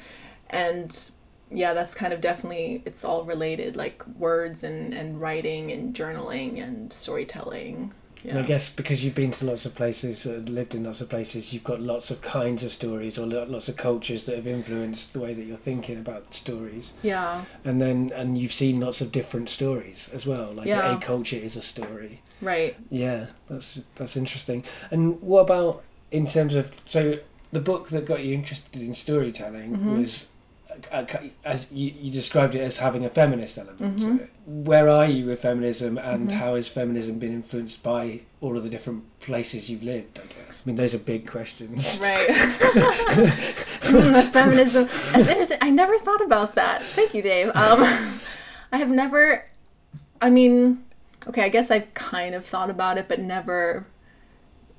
[0.50, 1.12] and
[1.52, 6.62] yeah that's kind of definitely it's all related like words and and writing and journaling
[6.62, 7.94] and storytelling
[8.26, 11.10] And I guess because you've been to lots of places, uh, lived in lots of
[11.10, 15.14] places, you've got lots of kinds of stories or lots of cultures that have influenced
[15.14, 16.94] the way that you're thinking about stories.
[17.04, 20.52] yeah And then, and you've seen lots of different stories as well.
[20.54, 20.96] Like Yeah.
[20.98, 22.22] a culture is a story.
[22.42, 24.64] right Yeah, that's that's interesting.
[24.92, 27.20] And what about in terms of so
[27.52, 30.00] the book that got you interested in storytelling Mhm.
[30.00, 30.28] was
[31.46, 34.18] as you, you described it as having a feminist element Mhm.
[34.18, 34.30] to it.
[34.46, 36.34] Where are you with feminism, and Mhm.
[36.34, 40.20] how has feminism been influenced by all of the different places you've lived?
[40.20, 40.62] I guess.
[40.66, 42.00] I mean, those are big questions.
[42.02, 42.28] Right.
[43.88, 44.86] Mm, feminism.
[45.14, 45.60] That's interesting.
[45.62, 46.84] I never thought about that.
[46.84, 47.48] Thank you, Dave.
[47.56, 47.84] Um,
[48.72, 49.46] I have never.
[50.22, 50.84] I mean,
[51.28, 53.86] okay, I guess I've kind of thought about it, but never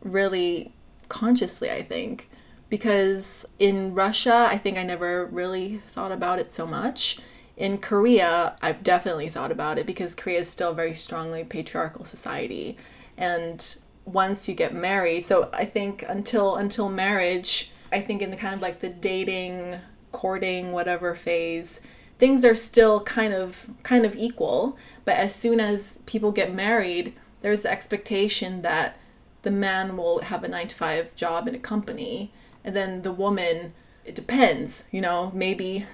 [0.03, 0.73] really
[1.09, 2.29] consciously, I think.
[2.69, 7.19] Because in Russia, I think I never really thought about it so much.
[7.57, 12.05] In Korea, I've definitely thought about it because Korea is still a very strongly patriarchal
[12.05, 12.77] society.
[13.17, 13.65] And
[14.05, 18.55] once you get married, so I think until until marriage, I think in the kind
[18.55, 19.77] of like the dating,
[20.13, 21.81] courting, whatever phase,
[22.19, 24.77] things are still kind of kind of equal.
[25.05, 28.99] But as soon as people get married, there's the expectation that
[29.43, 32.33] the man will have a nine to five job in a company,
[32.65, 33.73] and then the woman,
[34.05, 35.87] it depends, you know, maybe.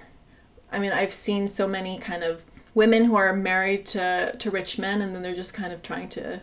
[0.73, 2.45] I mean, I've seen so many kind of
[2.75, 6.09] women who are married to to rich men, and then they're just kind of trying
[6.11, 6.41] to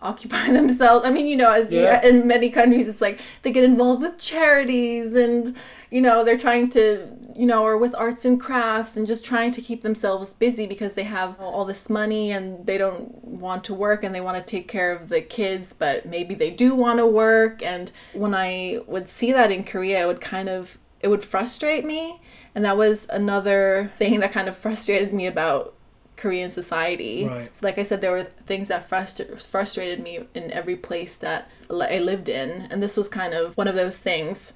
[0.00, 1.04] occupy themselves.
[1.06, 2.02] I mean, you know, as Yeah.
[2.04, 5.56] you, in many countries, it's like they get involved with charities and,
[5.90, 7.08] you know, they're trying to,
[7.38, 10.96] you know, or with arts and crafts and just trying to keep themselves busy because
[10.96, 14.42] they have all this money and they don't want to work and they want to
[14.42, 17.62] take care of the kids, but maybe they do want to work.
[17.62, 21.84] And when I would see that in Korea, it would kind of, it would frustrate
[21.84, 22.20] me.
[22.56, 25.74] And that was another thing that kind of frustrated me about
[26.16, 27.28] Korean society.
[27.28, 27.54] Right.
[27.54, 31.48] So, like I said, there were things that frustra- frustrated me in every place that
[31.70, 34.54] I lived in, and this was kind of one of those things.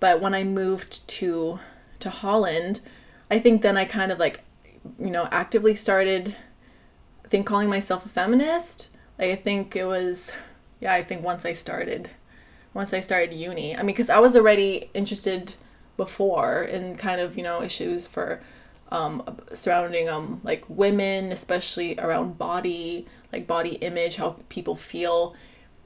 [0.00, 1.60] But when I moved to
[2.04, 2.80] to Holland,
[3.30, 4.40] I think then I kind of like,
[4.98, 6.36] you know, actively started,
[7.24, 8.90] I think calling myself a feminist.
[9.18, 10.30] Like I think it was,
[10.80, 12.10] yeah, I think once I started,
[12.72, 13.74] once I started uni.
[13.74, 15.56] I mean, because I was already interested
[15.96, 18.40] before in kind of you know issues for
[18.90, 25.34] um, surrounding um like women, especially around body, like body image, how people feel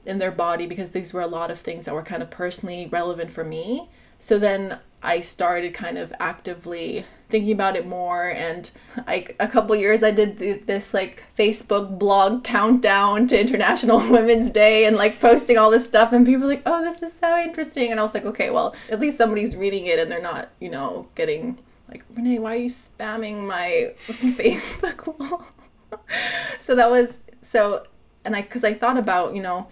[0.05, 2.87] in their body, because these were a lot of things that were kind of personally
[2.87, 3.89] relevant for me.
[4.17, 8.69] So then I started kind of actively thinking about it more, and
[9.07, 14.49] like a couple years, I did th- this like Facebook blog countdown to International Women's
[14.49, 17.37] Day, and like posting all this stuff, and people were like, "Oh, this is so
[17.37, 20.49] interesting," and I was like, "Okay, well, at least somebody's reading it, and they're not,
[20.59, 25.45] you know, getting." like Renee, why are you spamming my Facebook wall?
[26.59, 27.83] so that was so,
[28.23, 29.67] and I because I thought about you know,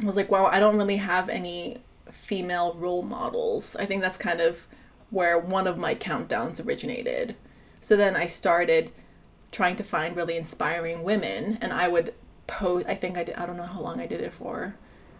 [0.00, 1.78] I was like, wow, I don't really have any
[2.12, 3.74] female role models.
[3.76, 4.66] I think that's kind of
[5.10, 7.36] where one of my countdowns originated.
[7.80, 8.92] So then I started
[9.50, 12.14] trying to find really inspiring women, and I would
[12.46, 12.86] post.
[12.88, 13.34] I think I did.
[13.36, 14.76] I don't know how long I did it for,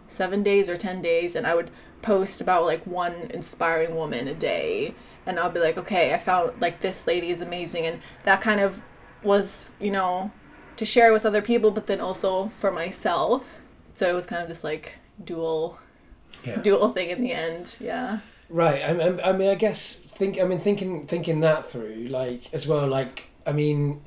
[0.06, 1.70] seven days or ten days, and I would
[2.00, 4.94] post about like one inspiring woman a day
[5.26, 8.60] and I'll be like, okay, I found like this lady is amazing, and that kind
[8.60, 8.82] of
[9.22, 10.32] was, you know,
[10.76, 13.62] to share with other people, but then also for myself.
[13.94, 15.78] So it was kind of this like dual,
[16.44, 16.56] Yeah.
[16.56, 17.76] dual thing in the end.
[17.80, 18.18] Yeah.
[18.48, 18.82] Right.
[18.82, 20.40] I, I, I mean, I guess think.
[20.40, 22.86] I mean, thinking thinking that through, like as well.
[22.86, 24.02] Like, I mean,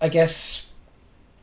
[0.00, 0.70] I guess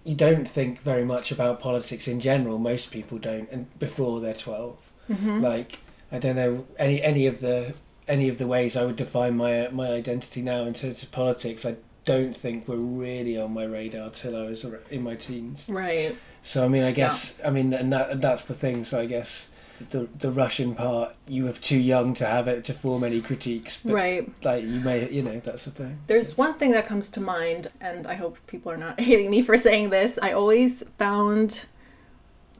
[0.04, 2.58] you don't think very much about politics in general.
[2.58, 5.42] Most people don't, and before they're 12 Mm-hmm.
[5.42, 5.80] Like,
[6.12, 7.74] I don't know any any of the
[8.08, 11.66] any of the ways I would define my my identity now in terms of politics.
[11.66, 15.68] I don't think were really on my radar till I was in my teens.
[15.70, 16.16] Right.
[16.50, 18.84] So I mean, I guess I mean, and that and that's the thing.
[18.84, 19.52] So I guess
[19.92, 23.78] the the Russian part, you were too young to have it to form any critiques.
[23.78, 24.44] But right.
[24.44, 26.00] Like you may, you know, that's the thing.
[26.08, 29.44] There's one thing that comes to mind, and I hope people are not hating me
[29.44, 30.18] for saying this.
[30.24, 31.68] I always found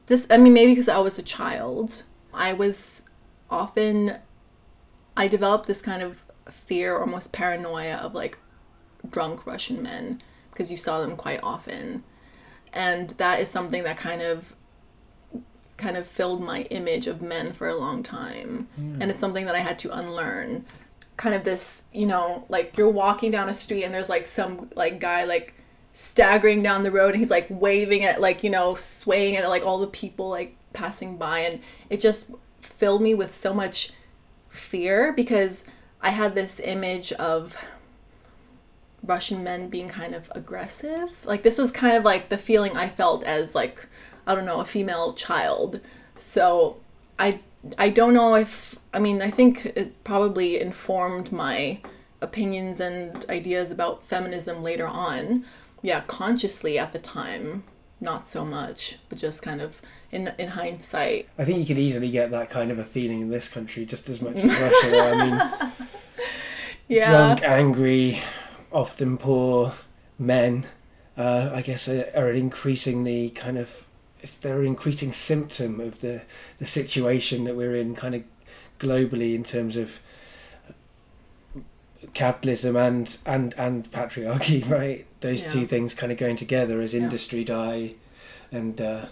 [0.06, 3.08] this, I mean, maybe because I was a child, I was
[3.50, 4.18] often,
[5.16, 8.38] I developed this kind of fear, almost paranoia of like
[9.10, 10.20] drunk Russian men
[10.52, 12.04] because you saw them quite often.
[12.72, 14.54] And that is something that kind of
[15.76, 18.68] kind of filled my image of men for a long time.
[18.76, 19.00] Hmm.
[19.00, 20.66] And it's something that I had to unlearn.
[21.16, 24.70] Kind of this, you know, like you're walking down a street and there's like some
[24.76, 25.54] like guy like
[25.92, 29.64] staggering down the road and he's like waving at like, you know, swaying at like
[29.64, 31.40] all the people like passing by.
[31.40, 33.92] And it just filled me with so much
[34.48, 35.64] fear because
[36.00, 37.56] I had this image of
[39.02, 41.24] Russian men being kind of aggressive.
[41.26, 43.86] Like this was kind of like the feeling I felt as like
[44.26, 45.80] I don't know, a female child.
[46.14, 46.76] So
[47.18, 47.40] I
[47.78, 51.80] I don't know if I mean I think it probably informed my
[52.20, 55.44] opinions and ideas about feminism later on.
[55.82, 57.64] Yeah, consciously at the time.
[58.02, 59.80] not so much, but just kind of
[60.12, 61.28] in in hindsight.
[61.38, 64.08] I think you could easily get that kind of a feeling in this country just
[64.08, 64.98] as much as Russia.
[65.00, 65.36] I mean,
[66.88, 67.10] Yeah.
[67.10, 68.20] drunk, angry,
[68.72, 69.72] often poor
[70.18, 70.66] men,
[71.16, 73.86] uh, I guess, are, are an increasingly kind of
[74.42, 76.22] they're an increasing symptom of the
[76.58, 78.22] the situation that we're in, kind of
[78.78, 80.00] globally in terms of
[82.14, 85.06] capitalism and and and patriarchy, right?
[85.20, 85.50] Those Yeah.
[85.52, 87.00] two things kind of going together as Yeah.
[87.02, 87.94] industry die,
[88.52, 88.80] and.
[88.80, 89.06] Uh,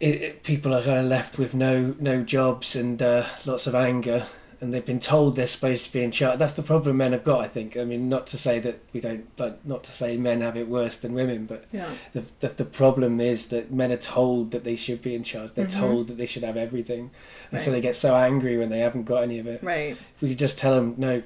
[0.00, 3.74] it, it, people are kind of left with no no jobs and uh, lots of
[3.76, 4.26] anger,
[4.62, 6.38] and they've been told they're supposed to be in charge.
[6.38, 7.76] That's the problem men have got, I think.
[7.76, 10.68] I mean, not to say that we don't like, not to say men have it
[10.68, 11.90] worse than women, but Yeah.
[12.12, 15.52] the the, the problem is that men are told that they should be in charge.
[15.54, 15.80] They're Mhm.
[15.80, 17.10] told that they should have everything,
[17.50, 19.62] and so they get so angry when they haven't got any of it.
[19.62, 19.96] Right.
[20.14, 21.22] If we could just tell them no,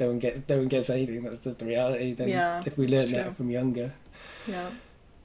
[0.00, 1.22] no one gets no one gets anything.
[1.22, 2.14] That's just the reality.
[2.14, 3.92] Then Yeah, if we learn that from younger
[4.48, 4.70] Yeah.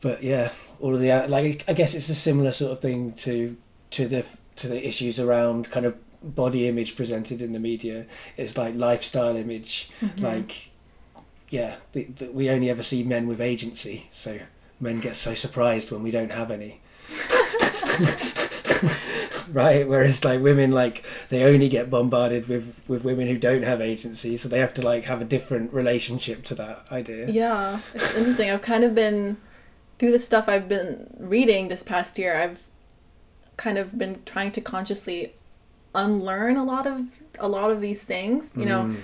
[0.01, 3.55] but yeah, all of the like I guess it's a similar sort of thing to
[3.91, 4.25] to the
[4.57, 5.95] to the issues around kind of
[6.35, 8.05] body image presented in the media.
[8.37, 10.21] It's like lifestyle image, Mhm.
[10.21, 10.71] like
[11.49, 14.39] yeah, the, the, we only ever see men with agency, so
[14.79, 16.81] men get so surprised when we don't have any.
[19.51, 23.79] right whereas like women like they only get bombarded with with women who don't have
[23.79, 28.13] agency so they have to like have a different relationship to that idea Yeah, it's
[28.15, 28.49] interesting.
[28.51, 29.37] I've kind of been
[29.99, 32.35] through the stuff I've been reading this past year.
[32.35, 32.67] I've
[33.55, 35.33] kind of been trying to consciously
[36.03, 36.99] unlearn a lot of
[37.39, 38.53] a lot of these things.
[38.55, 38.95] You know, Mm.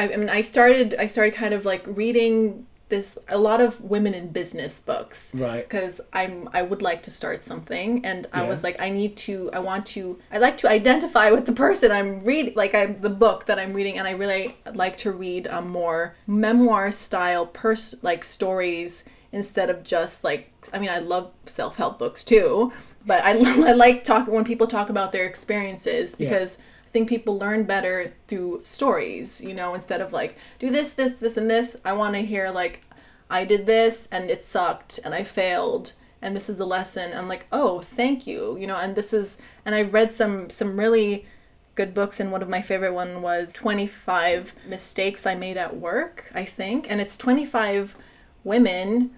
[0.00, 3.80] I, I mean, I started I started kind of like reading this a lot of
[3.80, 8.42] women in business books right because I'm I would like to start something and I
[8.42, 8.48] Yeah.
[8.52, 11.90] was like I need to I want to I like to identify with the person
[11.90, 14.44] I'm reading like I'm the book that I'm reading and I really
[14.84, 20.42] like to read um, more memoir style pers like stories instead of just like
[20.74, 22.72] I mean I love self-help books too
[23.06, 23.32] but I,
[23.68, 26.28] I like talking when people talk about their experiences Yeah.
[26.28, 30.90] because I think people learn better through stories, you know, instead of like, do this,
[30.90, 31.76] this, this, and this.
[31.84, 32.82] I want to hear, like,
[33.30, 37.12] I did this and it sucked and I failed and this is the lesson.
[37.14, 40.78] I'm like, oh, thank you, you know, and this is, and I've read some, some
[40.78, 41.26] really
[41.74, 46.30] good books and one of my favorite one was 25 mistakes I made at work,
[46.34, 46.88] I think.
[46.90, 47.96] And it's 25
[48.44, 49.12] women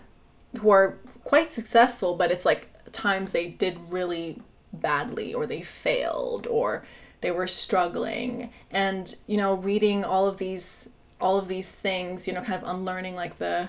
[0.60, 4.40] who are quite successful, but it's like times they did really
[4.72, 6.84] badly or they failed or
[7.20, 8.50] they were struggling.
[8.70, 10.88] And you know reading all of these
[11.20, 13.68] all of these things you know kind of unlearning like the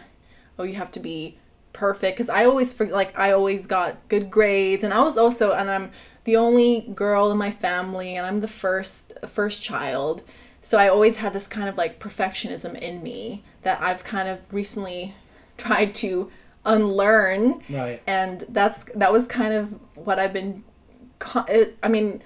[0.58, 1.38] oh you have to be
[1.74, 2.16] perfect.
[2.16, 4.84] Because i always like i always got good grades.
[4.84, 5.92] And i was also and i'm
[6.24, 10.24] the only girl in my family and i'm the first first child.
[10.62, 14.54] So i always had this kind of like perfectionism in me that i've kind of
[14.54, 15.14] recently
[15.58, 16.32] tried to
[16.66, 20.64] unlearn right and that's that was kind of what I've been.
[21.82, 22.22] I mean,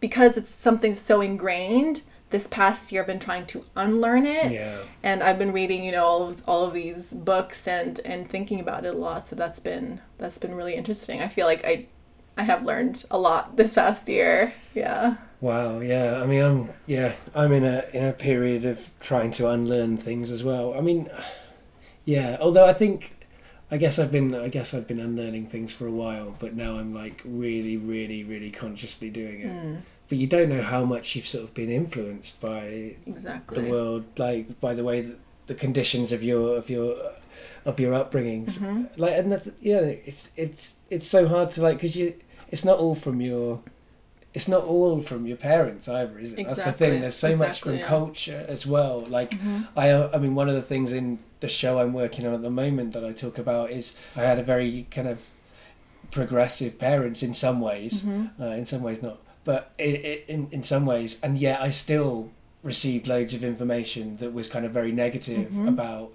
[0.00, 2.02] because it's something so ingrained.
[2.30, 5.92] This past year, I've been trying to unlearn it, yeah and I've been reading, you
[5.92, 9.26] know, all of, all of these books and and thinking about it a lot.
[9.26, 11.20] So that's been that's been really interesting.
[11.22, 11.86] I feel like I
[12.36, 14.52] I have learned a lot this past year.
[14.74, 15.16] Yeah.
[15.40, 16.20] Wow, yeah.
[16.22, 20.30] I mean, I'm yeah, I'm in a in a period of trying to unlearn things
[20.30, 20.74] as well.
[20.74, 21.08] I mean,
[22.04, 22.36] yeah.
[22.40, 23.23] Although I think,
[23.70, 26.76] I guess I've been I guess I've been unlearning things for a while, but now
[26.76, 29.50] I'm like really, really, really consciously doing it.
[29.50, 33.62] Mm, But you don't know how much you've sort of been influenced by exactly.
[33.62, 36.96] the world, like by the way that the conditions of your of your
[37.64, 38.58] of your upbringings.
[38.58, 38.88] Mhm.
[38.98, 42.14] Like, and that, yeah, it's it's it's so hard to like because you
[42.50, 43.60] it's not all from your
[44.34, 46.36] it's not all from your parents either, is it?
[46.36, 47.00] That's the thing.
[47.00, 47.86] There's so much from yeah.
[47.86, 49.00] culture as well.
[49.08, 49.68] Like Mhm.
[49.76, 52.50] I, I mean, one of the things in the show I'm working on at the
[52.64, 55.18] moment that I talk about is I had a very kind of
[56.10, 58.30] progressive parents in some ways, Mhm.
[58.40, 61.70] uh, in some ways not, but i i in in some ways, and yet I
[61.70, 62.14] still
[62.62, 65.68] received loads of information that was kind of very negative Mhm.
[65.74, 66.08] about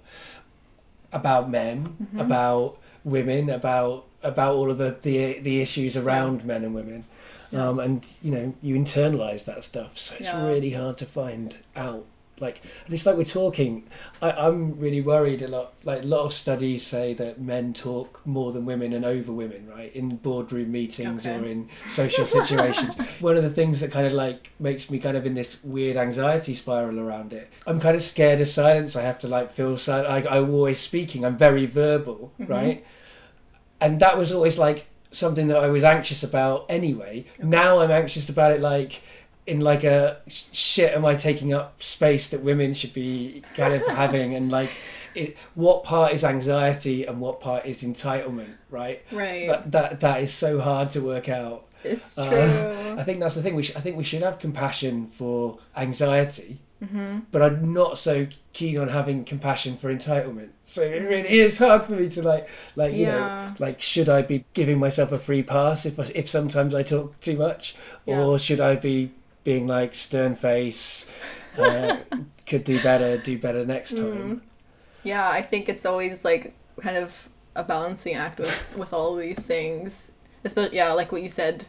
[1.12, 1.76] about men,
[2.14, 2.20] Mhm.
[2.26, 7.04] about women, about about all of the the, the issues around men and women.
[7.52, 7.68] Yeah.
[7.68, 10.46] Um, and you know you internalize that stuff, so it's Yeah.
[10.52, 12.04] really hard to find out.
[12.40, 13.84] Like, and it's like we're talking.
[14.22, 15.74] I, I'm really worried a lot.
[15.84, 19.68] Like a lot of studies say that men talk more than women and over women,
[19.68, 19.94] right?
[19.94, 21.38] In boardroom meetings Okay.
[21.38, 22.96] or in social situations.
[23.20, 25.96] One of the things that kind of like makes me kind of in this weird
[25.96, 27.50] anxiety spiral around it.
[27.66, 28.96] I'm kind of scared of silence.
[28.96, 30.26] I have to like feel silent.
[30.26, 31.24] I, I'm always speaking.
[31.24, 32.48] I'm very verbal, Mhm.
[32.48, 32.84] right?
[33.80, 37.24] And that was always like something that I was anxious about anyway.
[37.42, 39.02] Now I'm anxious about it like
[39.50, 43.82] in like a shit am I taking up space that women should be kind of
[44.02, 44.70] having and like
[45.14, 48.98] it, what part is anxiety and what part is entitlement, right?
[49.10, 49.48] Right.
[49.48, 51.66] That that that is so hard to work out.
[51.82, 52.24] it's true.
[52.24, 53.54] Uh, I think that's the thing.
[53.56, 57.18] We sh- I think we should have compassion for anxiety, Mm-hmm.
[57.30, 60.48] but I'm not so keen on having compassion for entitlement.
[60.64, 63.18] So it really is hard for me to like, like you Yeah.
[63.18, 66.82] know, like should I be giving myself a free pass if I, if sometimes I
[66.82, 67.74] talk too much,
[68.06, 68.22] Yeah.
[68.22, 69.10] or should I be
[69.50, 71.10] being like stern face?
[71.58, 71.98] Uh,
[72.46, 73.18] could do better.
[73.18, 74.28] Do better next Mm-hmm.
[74.28, 74.42] time.
[75.02, 79.42] Yeah, I think it's always like kind of a balancing act with with all these
[79.52, 80.12] things.
[80.44, 81.66] Especially, yeah, like what you said,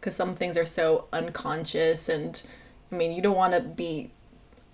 [0.00, 2.42] because some things are so unconscious, and
[2.90, 4.10] I mean, you don't want to be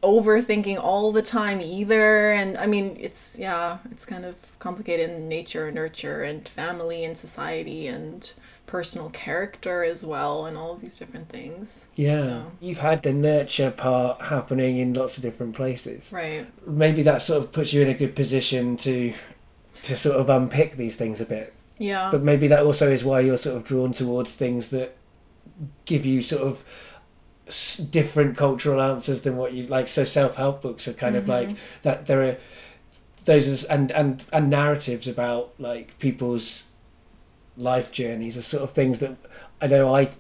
[0.03, 2.33] overthinking all the time either.
[2.33, 7.05] And I mean, it's yeah, it's kind of complicated in nature, and nurture, and family,
[7.05, 8.33] and society, and
[8.67, 11.87] personal character as well, and all of these different things.
[11.97, 16.13] Yeah, So, you've had the nurture part happening in lots of different places.
[16.13, 16.47] right.
[16.67, 19.15] maybe that sort of puts you in a good position to
[19.85, 22.11] to sort of unpick these things a bit Yeah.
[22.11, 24.97] but maybe that also is why you're sort of drawn towards things that
[25.87, 26.63] give you sort of
[27.91, 31.49] different cultural answers than what you like so self-help books are kind of like
[31.83, 32.37] that there are
[33.25, 36.65] those and and and narratives about like people's
[37.57, 39.17] life journeys are sort of things that
[39.61, 40.11] I know I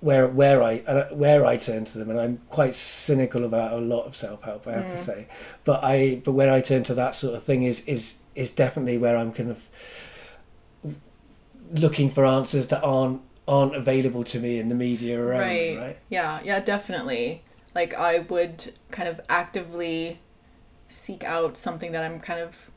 [0.00, 3.78] where where I uh, where I turn to them, and I'm quite cynical about a
[3.78, 4.66] lot of self help.
[4.66, 5.26] I have to say,
[5.64, 8.98] but I but where I turn to that sort of thing is is is definitely
[8.98, 9.68] where I'm kind of
[11.72, 15.70] looking for answers that aren't aren't available to me in the media around right.
[15.74, 15.98] me, right?
[16.10, 17.42] Yeah, yeah, definitely.
[17.74, 20.20] Like I would kind of actively
[20.86, 22.70] seek out something that I'm kind of,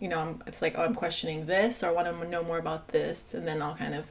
[0.00, 2.58] you know, I'm, it's like oh, I'm questioning this or I want to know more
[2.58, 4.10] about this, and then I'll kind of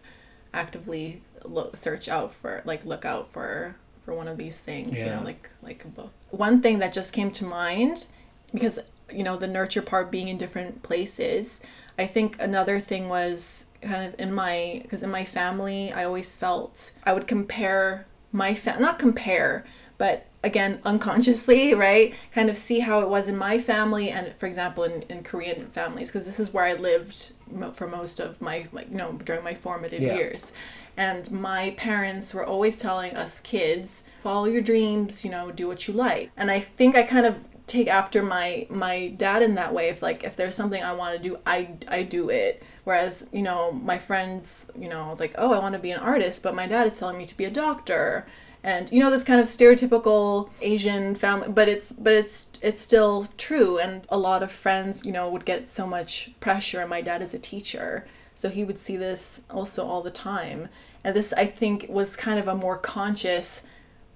[0.54, 5.02] actively look search out for like look out for for one of these things.
[5.02, 5.10] yeah.
[5.10, 6.12] You know, like like a book.
[6.30, 8.06] One thing that just came to mind
[8.54, 8.80] because
[9.12, 11.62] you know the nurture part being in different places.
[11.98, 16.36] I think another thing was kind of in my because in my family I always
[16.36, 19.64] felt I would compare my fa- not compare
[19.98, 22.14] but again unconsciously right?
[22.32, 25.68] Kind of see how it was in my family and for example in, in Korean
[25.68, 29.14] families because this is where I lived mo- for most of my like you know
[29.24, 30.16] during my formative Yeah.
[30.16, 30.52] years.
[30.96, 35.88] And my parents were always telling us kids follow your dreams you know do what
[35.88, 36.32] you like.
[36.38, 37.38] And I think I kind of
[37.68, 39.90] take after my my dad in that way.
[39.90, 42.64] If like if there's something I want to do I I do it.
[42.84, 46.44] Whereas you know my friends you know like oh I want to be an artist
[46.44, 48.26] but my dad is telling me to be a doctor.
[48.66, 53.28] And you know this kind of stereotypical Asian family but it's but it's it's still
[53.38, 53.78] true.
[53.78, 57.22] And a lot of friends you know would get so much pressure and my dad
[57.22, 58.06] is a teacher.
[58.36, 60.70] So he would see this also all the time.
[61.04, 63.64] And this I think was kind of a more conscious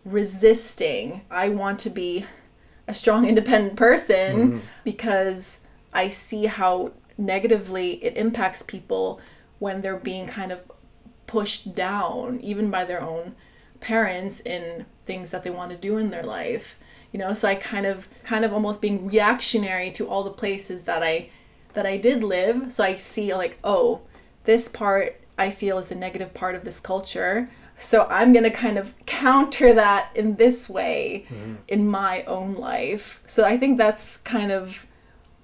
[0.05, 1.21] resisting.
[1.29, 2.25] I want to be
[2.88, 4.59] a strong independent person mm-hmm.
[4.83, 5.61] because
[5.93, 9.19] I see how negatively it impacts people
[9.59, 10.63] when they're being kind of
[11.25, 13.35] pushed down even by their own
[13.79, 16.77] parents in things that they want to do in their life
[17.11, 17.33] you know?
[17.33, 21.29] So I kind of kind of almost being reactionary to all the places that I
[21.73, 22.71] that I did live.
[22.71, 24.01] So I see like oh
[24.43, 27.49] this part I feel is a negative part of this culture
[27.80, 31.55] so I'm going to kind of counter that in this way mm-hmm.
[31.67, 33.21] in my own life.
[33.25, 34.88] So I think that's kind of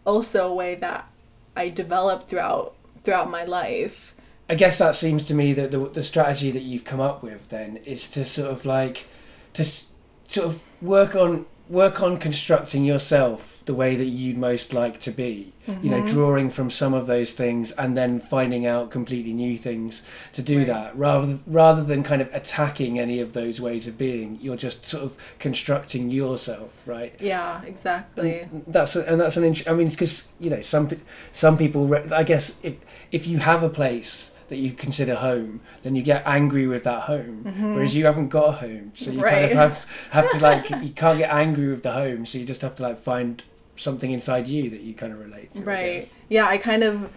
[0.05, 1.07] also a way that
[1.55, 4.15] I developed throughout throughout my life.
[4.49, 7.49] I guess that seems to me that the, the strategy that you've come up with
[7.49, 9.07] then is to sort of like
[9.53, 14.99] to sort of work on work on constructing yourself the way that you'd most like
[14.99, 16.07] to be you know mm-hmm.
[16.07, 20.03] drawing from some of those things and then finding out completely new things
[20.33, 20.67] to do Right.
[20.67, 24.85] that rather rather than kind of attacking any of those ways of being you're just
[24.85, 28.45] sort of constructing yourself right Yeah, exactly.
[28.67, 30.89] that's a, and that's an int- I mean because you know some
[31.31, 32.75] some people re- I guess if
[33.13, 37.01] if you have a place that you consider home then you get angry with that
[37.03, 37.43] home
[37.73, 39.57] whereas you haven't got a home so you kind Mm-hmm.
[39.59, 42.61] Of have have to like you can't get angry with the home so you just
[42.61, 43.43] have to like find
[43.75, 46.01] something inside you that you kind of relate to Right.
[46.01, 46.13] guess.
[46.29, 47.09] Yeah, I kind of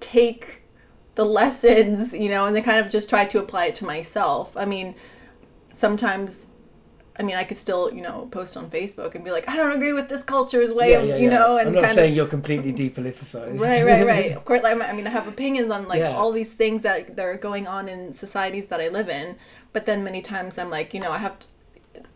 [0.00, 0.62] take
[1.14, 4.56] the lessons, you know, and then kind of just try to apply it to myself.
[4.56, 4.94] I mean,
[5.70, 6.46] sometimes
[7.18, 9.72] I mean, I could still, you know, post on Facebook and be like, I don't
[9.72, 11.38] agree with this culture's way Yeah, of, yeah, you yeah.
[11.38, 13.60] know, and I'm not saying of you're completely depoliticized.
[13.60, 14.32] Right right right.
[14.36, 17.24] Of course like, i mean i have opinions on like all these things that that
[17.24, 19.36] are going on in societies that i live in
[19.72, 21.46] but then many times i'm like you know i have to,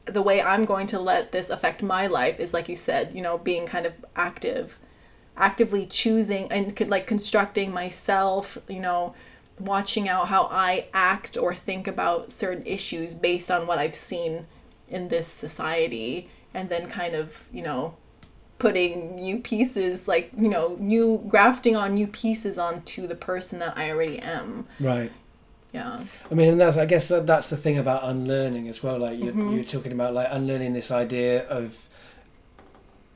[0.07, 3.23] the way i'm going to let this affect my life is like you said you
[3.23, 4.79] know being kind of active
[5.37, 9.15] actively choosing and like constructing myself you know
[9.59, 14.47] watching out how i act or think about certain issues based on what i've seen
[14.91, 17.95] in this society and then kind of you know
[18.59, 23.77] putting new pieces like you know new grafting on new pieces onto the person that
[23.77, 25.13] i already am Right.
[25.73, 28.99] yeah I mean, and that's I guess that, that's the thing about unlearning as well.
[28.99, 29.55] Like you're, Mhm.
[29.55, 31.87] you're talking about like unlearning this idea of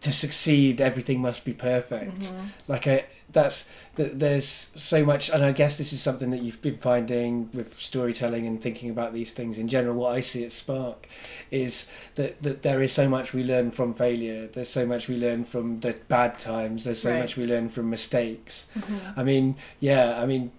[0.02, 2.20] to succeed, everything must be perfect.
[2.20, 2.48] Mhm.
[2.68, 4.18] Like I, that's that.
[4.18, 8.46] There's so much, and I guess this is something that you've been finding with storytelling
[8.46, 9.94] and thinking about these things in general.
[9.96, 11.06] What I see at Spark
[11.50, 14.46] is that that there is so much we learn from failure.
[14.46, 16.84] There's so much we learn from the bad times.
[16.84, 17.20] There's so Right.
[17.20, 18.66] much we learn from mistakes.
[18.78, 19.18] Mhm.
[19.18, 20.50] I mean, yeah, I mean,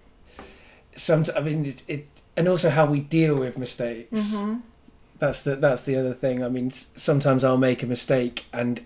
[0.96, 1.24] some.
[1.36, 4.32] I mean, it, it and also how we deal with mistakes.
[4.34, 4.62] Mhm.
[5.18, 6.42] That's the that's the other thing.
[6.44, 8.80] I mean, sometimes I'll make a mistake and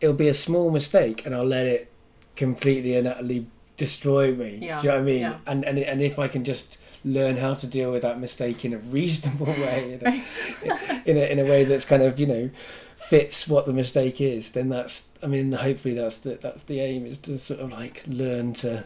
[0.00, 1.90] it'll be a small mistake, and I'll let it
[2.36, 3.46] completely and utterly
[3.76, 4.58] destroy me.
[4.62, 5.20] Yeah, Do you know what I mean?
[5.20, 5.38] yeah.
[5.46, 8.72] And and and if I can just learn how to deal with that mistake in
[8.74, 12.50] a reasonable way, in a, in a, in a way that's kind of you know
[12.96, 15.08] fits what the mistake is, then that's.
[15.22, 18.84] I mean, hopefully that's the that's the aim is to sort of like learn to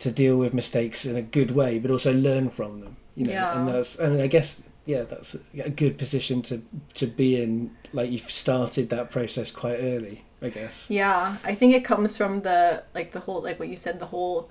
[0.00, 2.96] to deal with mistakes in a good way, but also learn from them.
[3.16, 3.58] You know, Yeah.
[3.58, 6.62] and that's and I guess yeah, that's a good position to
[6.94, 7.70] to be in.
[7.92, 10.86] Like you've started that process quite early, I guess.
[10.90, 14.06] Yeah, I think it comes from the like the whole like what you said the
[14.06, 14.48] whole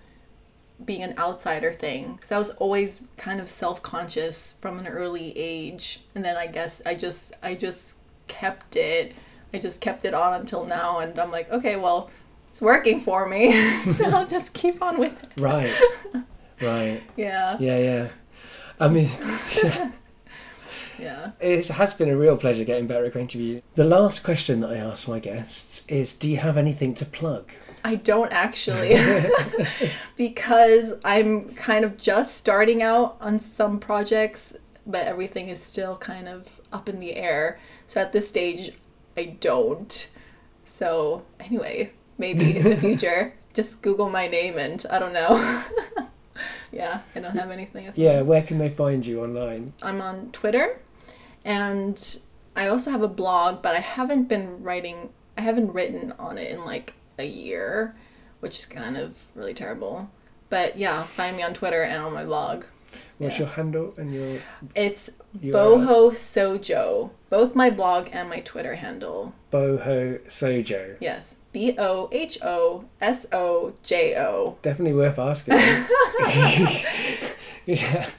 [0.84, 2.18] being an outsider thing.
[2.22, 6.82] Cuz I was always kind of self-conscious from an early age and then I guess
[6.86, 9.14] I just I just kept it.
[9.54, 12.10] I just kept it on until now and I'm like, okay, well,
[12.50, 13.52] it's working for me.
[13.98, 15.30] so I'll just keep on with it.
[15.42, 15.74] Right,
[16.62, 17.58] right, Yeah.
[17.60, 18.08] yeah, yeah.
[18.80, 19.10] I mean,
[19.64, 19.92] Yeah.
[21.40, 23.62] It has been a real pleasure getting better acquainted with you.
[23.76, 27.52] The last question that I ask my guests is, do you have anything to plug?
[27.84, 28.96] I don't actually.
[30.16, 36.28] because I'm kind of just starting out on some projects, but everything is still kind
[36.28, 37.60] of up in the air.
[37.86, 38.72] So at this stage,
[39.16, 40.14] I don't.
[40.64, 45.64] So anyway, maybe in the future, just Google my name and I don't know.
[46.72, 47.92] yeah, I don't have anything.
[47.96, 49.74] Yeah, where can they find you online?
[49.82, 50.80] I'm on Twitter
[51.46, 52.20] and
[52.56, 56.52] I also have a blog, but I haven't been writing, I haven't written on it
[56.52, 57.96] in like a year,
[58.40, 60.10] which is kind of really terrible.
[60.50, 62.66] But yeah, find me on Twitter and on my blog.
[63.20, 63.40] What's Yeah.
[63.42, 64.40] your handle and your
[64.76, 65.52] It's URL?
[65.54, 69.34] Boho Sojo, both my blog and my Twitter handle.
[69.52, 70.96] Boho Sojo.
[71.00, 74.58] Yes, B O H O S O J O.
[74.64, 75.54] Definitely worth asking.
[77.66, 78.10] yeah.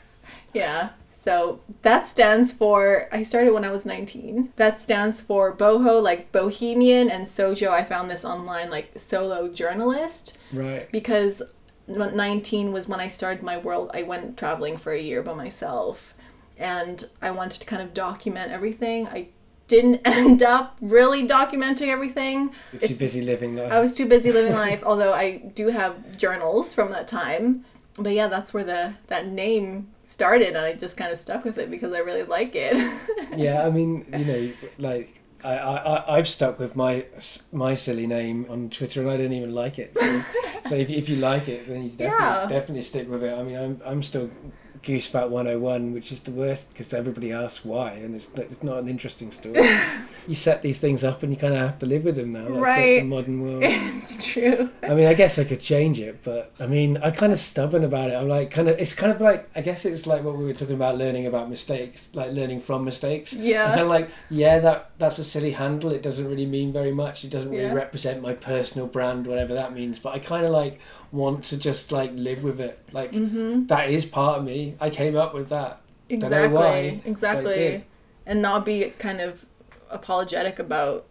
[0.53, 0.89] Yeah.
[1.21, 4.55] So that stands for, I started when I was 19.
[4.57, 7.69] That stands for boho, like bohemian, and sojo.
[7.69, 10.91] I found this online, like solo journalist, Right.
[10.91, 11.43] because
[11.87, 13.91] 19 was when I started my world.
[13.93, 16.15] I went traveling for a year by myself,
[16.57, 19.07] and I wanted to kind of document everything.
[19.09, 19.29] I
[19.69, 22.51] didn't end up really documenting everything.
[22.73, 23.71] You're too busy living life.
[23.71, 27.67] I was too busy living life, although I do have journals from that time.
[27.99, 31.59] But yeah, that's where the that name started, and I just kind of stuck with
[31.59, 32.75] it because I really like it.
[33.37, 37.05] yeah, I mean, you know, like I, I, I've stuck with my
[37.53, 39.97] my silly name on Twitter, and I don't even like it.
[39.97, 40.23] So,
[40.69, 42.47] so if, if you like it, then you definitely Yeah.
[42.49, 43.33] definitely stick with it.
[43.33, 44.31] I mean, I'm I'm still
[44.83, 48.79] Goosefat 101, which is the worst because everybody asks why, and it's not- it's not
[48.79, 49.61] an interesting story.
[50.27, 52.41] you set these things up, and you kind of have to live with them now.
[52.41, 53.05] That's the, the Right.
[53.05, 53.63] modern world.
[53.67, 54.71] it's true.
[54.83, 57.85] I mean, I guess I could change it, but I mean, I'm kind of stubborn
[57.85, 58.15] about it.
[58.15, 60.55] I'm like, kind of, it's kind of like, I guess it's like what we were
[60.55, 63.35] talking about, learning about mistakes, like learning from mistakes.
[63.35, 63.65] Yeah.
[63.65, 65.91] I'm kind of like, yeah, that that's a silly handle.
[65.93, 67.25] It doesn't really mean very much.
[67.25, 67.75] It doesn't really Yeah.
[67.75, 69.99] represent my personal brand, whatever that means.
[69.99, 70.81] But I kind of like
[71.13, 72.79] want to just like live with it.
[72.93, 73.67] Like Mm-hmm.
[73.67, 74.77] that is part of me.
[74.81, 75.81] I came up with that.
[76.09, 76.55] Exactly.
[76.57, 77.85] why, exactly.
[78.27, 79.45] And not be kind of
[79.91, 81.07] apologetic about.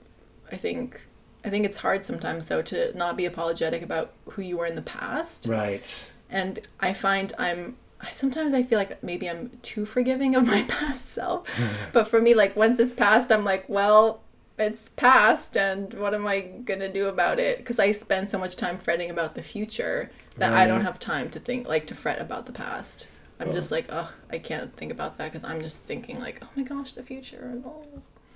[0.52, 1.06] I think.
[1.46, 4.76] I think it's hard sometimes though to not be apologetic about who you were in
[4.76, 5.48] the past.
[5.50, 6.12] Right.
[6.30, 7.78] and I find I'm
[8.12, 11.48] sometimes I feel like maybe I'm too forgiving of my past self.
[11.94, 14.22] but for me like once it's past I'm like, well,
[14.60, 17.64] it's past and what am I going to do about it?
[17.66, 21.30] Cuz I spend so much time fretting about the future that I don't have time
[21.32, 23.10] to think like to fret about the past.
[23.40, 23.54] I'm Oh.
[23.54, 26.64] just like, oh, I can't think about that because I'm just thinking like, oh my
[26.64, 27.62] gosh, the future.
[27.66, 27.84] Oh.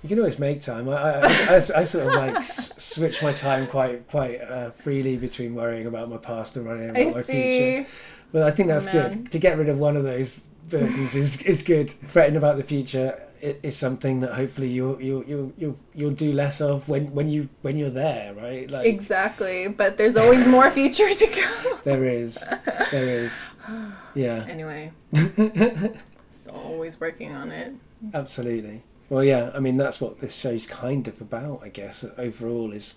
[0.02, 0.88] You can always make time.
[0.88, 5.16] I, I, I, I- sort of like s- switch my time quite quite uh, freely
[5.16, 7.86] between worrying about my past and worrying about my future.
[8.32, 8.94] But I think that's Man.
[8.94, 9.32] good.
[9.32, 11.90] To get rid of one of those burdens is, is good.
[11.90, 13.18] Fretting about the future
[13.62, 17.48] is something that hopefully you'll you'll you'll you'll, you'll do less of when, when you
[17.62, 18.70] when you're there, right?
[18.70, 21.76] Like Exactly, but there's always more future to go.
[21.84, 22.42] there is,
[22.90, 23.32] there is,
[24.14, 24.92] yeah, Anyway,
[26.30, 27.74] so always working on it.
[28.14, 28.82] absolutely.
[29.10, 29.50] Well, yeah.
[29.54, 32.04] I mean, that's what this show's kind of about, I guess.
[32.16, 32.96] Overall, is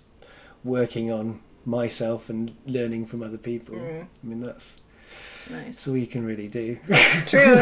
[0.64, 3.76] working on myself and learning from other people.
[3.76, 4.04] Mm.
[4.04, 4.82] I mean, that's
[5.36, 5.66] It's nice.
[5.66, 6.78] that's all you can really do.
[6.88, 7.58] It's true.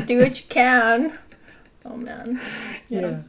[0.06, 1.18] Do what you can.
[1.84, 2.40] Oh man.
[2.88, 3.20] yeah.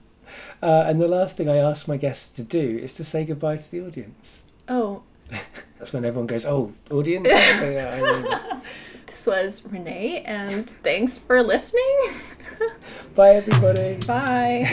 [0.62, 3.58] Uh, and the last thing I ask my guests to do is to say goodbye
[3.58, 4.48] to the audience.
[4.68, 5.04] Oh,
[5.80, 7.28] That's when everyone goes, "Oh, audience."
[7.60, 8.62] So, yeah, I mean,
[9.06, 12.12] this was Renee, and thanks for listening.
[13.16, 13.98] bye, everybody.
[14.08, 14.68] Bye.